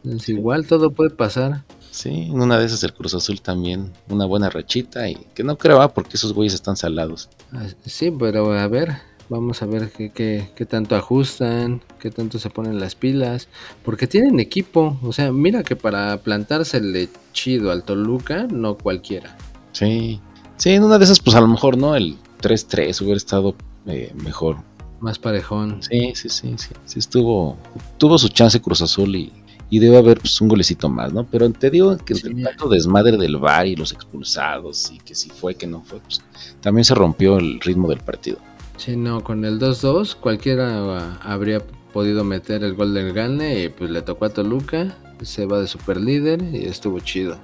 [0.05, 1.64] Es igual, todo puede pasar.
[1.97, 5.57] Sí, en una de esas el Cruz Azul también, una buena rachita y que no
[5.57, 7.30] creo, ah, porque esos güeyes están salados.
[7.55, 8.99] Ah, sí, pero a ver,
[9.30, 13.49] vamos a ver qué, qué, qué, tanto ajustan, qué tanto se ponen las pilas,
[13.82, 19.34] porque tienen equipo, o sea, mira que para plantársele chido al Toluca, no cualquiera.
[19.72, 20.20] Sí,
[20.59, 21.97] sí, en una de esas, pues a lo mejor, ¿no?
[21.97, 23.55] El 3-3 hubiera estado
[23.86, 24.59] eh, mejor.
[25.01, 25.82] Más parejón.
[25.82, 26.74] Sí, sí, sí, sí.
[26.84, 27.57] Sí estuvo,
[27.97, 29.32] tuvo su chance Cruz Azul y,
[29.68, 31.24] y debe haber pues, un golecito más, ¿no?
[31.24, 35.30] Pero te digo que el tanto desmadre del VAR y los expulsados y que si
[35.30, 36.22] fue, que no fue, pues
[36.60, 38.38] también se rompió el ritmo del partido.
[38.76, 41.62] Sí, no, con el 2-2 cualquiera habría
[41.92, 45.66] podido meter el gol del gane y pues le tocó a Toluca, se va de
[45.66, 47.38] super líder y estuvo chido.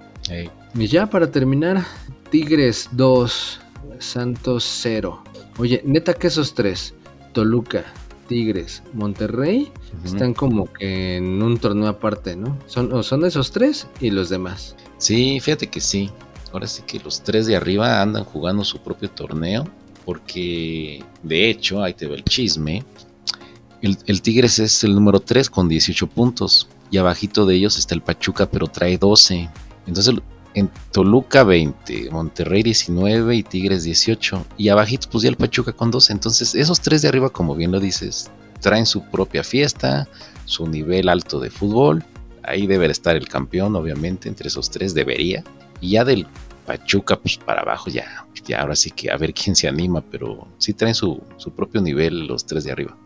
[0.74, 1.84] Y ya para terminar,
[2.30, 3.60] Tigres 2,
[3.98, 5.22] Santos 0.
[5.58, 6.94] Oye, neta que esos tres,
[7.32, 7.84] Toluca,
[8.26, 9.70] Tigres, Monterrey,
[10.04, 12.58] están como que en un torneo aparte, ¿no?
[12.66, 14.76] Son, son esos tres y los demás.
[14.98, 16.10] Sí, fíjate que sí.
[16.52, 19.64] Ahora sí que los tres de arriba andan jugando su propio torneo.
[20.04, 22.84] Porque, de hecho, ahí te ve el chisme.
[23.80, 26.68] El, el Tigres es el número 3 con 18 puntos.
[26.90, 29.48] Y abajito de ellos está el Pachuca, pero trae 12.
[29.86, 30.14] Entonces
[30.54, 34.46] en Toluca 20, Monterrey 19 y Tigres 18.
[34.56, 36.12] Y abajito pues ya el Pachuca con 12.
[36.12, 38.30] Entonces esos tres de arriba, como bien lo dices,
[38.60, 40.08] traen su propia fiesta,
[40.44, 42.04] su nivel alto de fútbol.
[42.42, 45.44] Ahí debe estar el campeón, obviamente, entre esos tres debería.
[45.80, 46.26] Y ya del
[46.66, 50.46] Pachuca pues para abajo ya, ya ahora sí que a ver quién se anima, pero
[50.58, 52.96] sí traen su, su propio nivel los tres de arriba.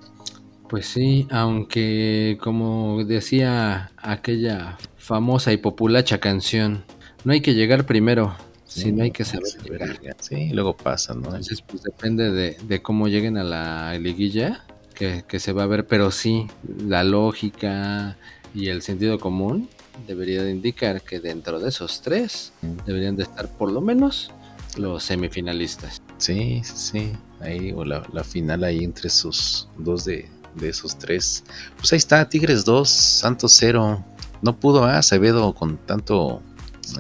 [0.69, 6.85] Pues sí, aunque como decía aquella famosa y populacha canción,
[7.27, 8.37] no hay que llegar primero,
[8.69, 9.99] sino hay que saber llegar.
[10.21, 11.25] Sí, luego pasa, ¿no?
[11.25, 14.65] Entonces, pues depende de, cómo lleguen a la liguilla,
[14.95, 16.47] que, se va a ver, pero sí,
[16.79, 18.17] la lógica
[18.55, 19.69] y el sentido común
[20.07, 22.53] debería de indicar que dentro de esos tres
[22.87, 24.31] deberían de estar por lo menos
[24.77, 26.01] los semifinalistas.
[26.19, 27.13] Sí, sí, sí.
[27.41, 30.29] Ahí, o la, final ahí entre esos dos de,
[30.63, 31.43] esos tres.
[31.77, 34.05] Pues ahí está, Tigres 2, Santos 0.
[34.43, 34.99] No pudo, ¿ah?
[34.99, 36.41] Acevedo con tanto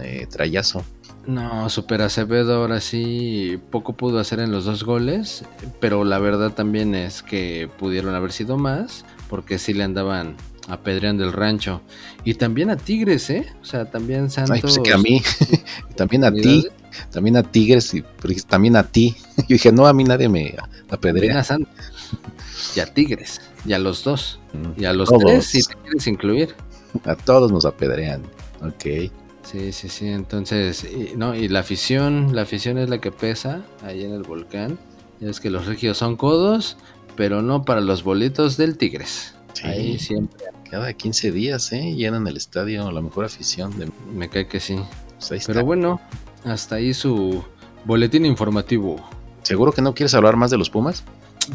[0.02, 0.84] eh, trayazo.
[1.26, 5.44] No, Super Acevedo ahora sí poco pudo hacer en los dos goles,
[5.80, 10.36] pero la verdad también es que pudieron haber sido más, porque sí le andaban
[10.68, 11.80] apedreando el rancho.
[12.24, 13.46] Y también a Tigres, ¿eh?
[13.60, 14.78] O sea, también Santos...
[14.84, 15.20] que a mí,
[15.96, 16.68] también a ti,
[17.10, 18.04] también a Tigres y
[18.48, 19.16] también a ti.
[19.36, 20.54] Yo dije, no, a mí nadie me
[20.90, 21.44] apedrea.
[22.76, 24.80] y a Tigres, y a los dos, Mm.
[24.80, 25.24] y a los Todos.
[25.24, 26.54] tres si te quieres incluir.
[27.04, 28.22] A todos nos apedrean.
[28.62, 29.10] Ok.
[29.46, 33.62] Sí, sí, sí, entonces, y, no, y la afición, la afición es la que pesa
[33.84, 34.76] ahí en el volcán.
[35.20, 36.76] Es que los regios son codos,
[37.14, 39.36] pero no para los bolitos del Tigres.
[39.52, 39.66] Sí.
[39.68, 41.94] Ahí siempre Cada 15 días, ¿eh?
[41.94, 43.78] Llenan el estadio, la mejor afición.
[43.78, 43.88] De...
[44.12, 44.80] me cae que sí.
[45.28, 45.46] Pues.
[45.46, 46.00] Pero bueno,
[46.44, 47.44] hasta ahí su
[47.84, 48.96] boletín informativo.
[49.42, 51.04] ¿Seguro que no quieres hablar más de los Pumas?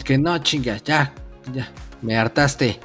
[0.05, 1.13] Que no, chinga, ya,
[1.53, 1.69] ya,
[2.01, 2.79] me hartaste.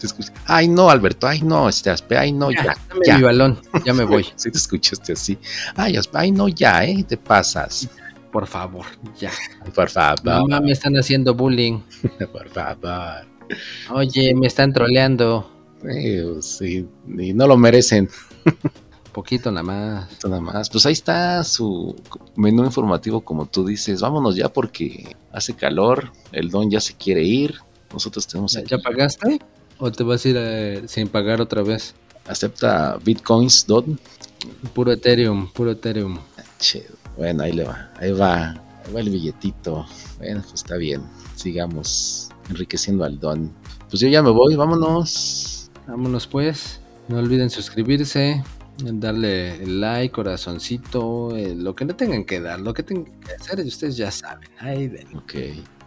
[0.00, 0.08] Te
[0.46, 1.26] Ay, no, Alberto.
[1.28, 2.64] Ay, no, este, Aspe, Ay, no, ya.
[2.64, 3.16] Ya, dame ya.
[3.18, 5.38] mi balón, ya me voy, Sí, te escuchaste así.
[5.76, 7.04] Ay, Aspe, ay, no, ya, ¿eh?
[7.06, 7.88] Te pasas.
[8.32, 8.86] por favor,
[9.18, 9.30] ya.
[9.74, 10.24] Por favor.
[10.24, 11.80] Mamá, me están haciendo bullying.
[12.32, 13.26] Por favor.
[13.90, 15.50] Oye, me están troleando.
[16.40, 16.86] Sí,
[17.18, 18.08] y no lo merecen.
[19.12, 20.08] Poquito nada más.
[20.24, 20.70] Nada más.
[20.70, 21.96] Pues ahí está su
[22.36, 24.00] menú informativo, como tú dices.
[24.00, 26.12] Vámonos ya porque hace calor.
[26.30, 27.56] El don ya se quiere ir.
[27.92, 28.68] Nosotros tenemos ¿Ya, aquí.
[28.70, 29.40] ya pagaste?
[29.80, 31.94] ¿O te vas a ir eh, sin pagar otra vez?
[32.26, 33.98] Acepta bitcoins, don.
[34.74, 36.18] Puro Ethereum, puro Ethereum.
[36.58, 36.94] Chido.
[37.16, 37.90] Bueno, ahí le va.
[37.96, 38.50] Ahí va.
[38.50, 39.86] Ahí va el billetito.
[40.18, 41.02] Bueno, pues está bien.
[41.34, 43.50] Sigamos enriqueciendo al don.
[43.88, 44.54] Pues yo ya me voy.
[44.54, 45.70] Vámonos.
[45.86, 46.80] Vámonos pues.
[47.08, 48.44] No olviden suscribirse,
[48.78, 53.32] darle el like, corazoncito, eh, lo que le tengan que dar, lo que tengan que
[53.32, 54.48] hacer, ustedes ya saben.
[54.58, 55.08] Ahí ven.
[55.16, 55.34] Ok.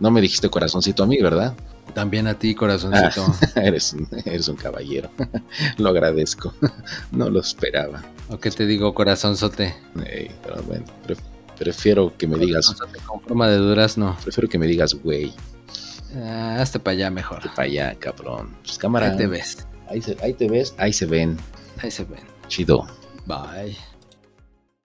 [0.01, 1.55] No me dijiste corazoncito a mí, ¿verdad?
[1.93, 3.25] También a ti, corazoncito.
[3.55, 5.11] eres, un, eres un caballero.
[5.77, 6.53] lo agradezco.
[7.11, 8.01] no lo esperaba.
[8.29, 9.75] ¿O qué te digo, corazonzote?
[9.95, 11.17] Pero bueno, pre-
[11.57, 12.73] prefiero que me digas,
[13.05, 14.17] con forma de durazno.
[14.23, 15.33] prefiero que me digas, güey,
[16.15, 17.41] Ah, hazte para allá mejor.
[17.55, 18.55] para allá, cabrón.
[18.63, 19.11] Pues cámara.
[19.11, 19.67] Ahí te ves.
[19.89, 21.37] Ahí, se- ahí te ves, ahí se ven.
[21.81, 22.21] Ahí se ven.
[22.47, 22.85] Chido.
[23.25, 23.75] Bye.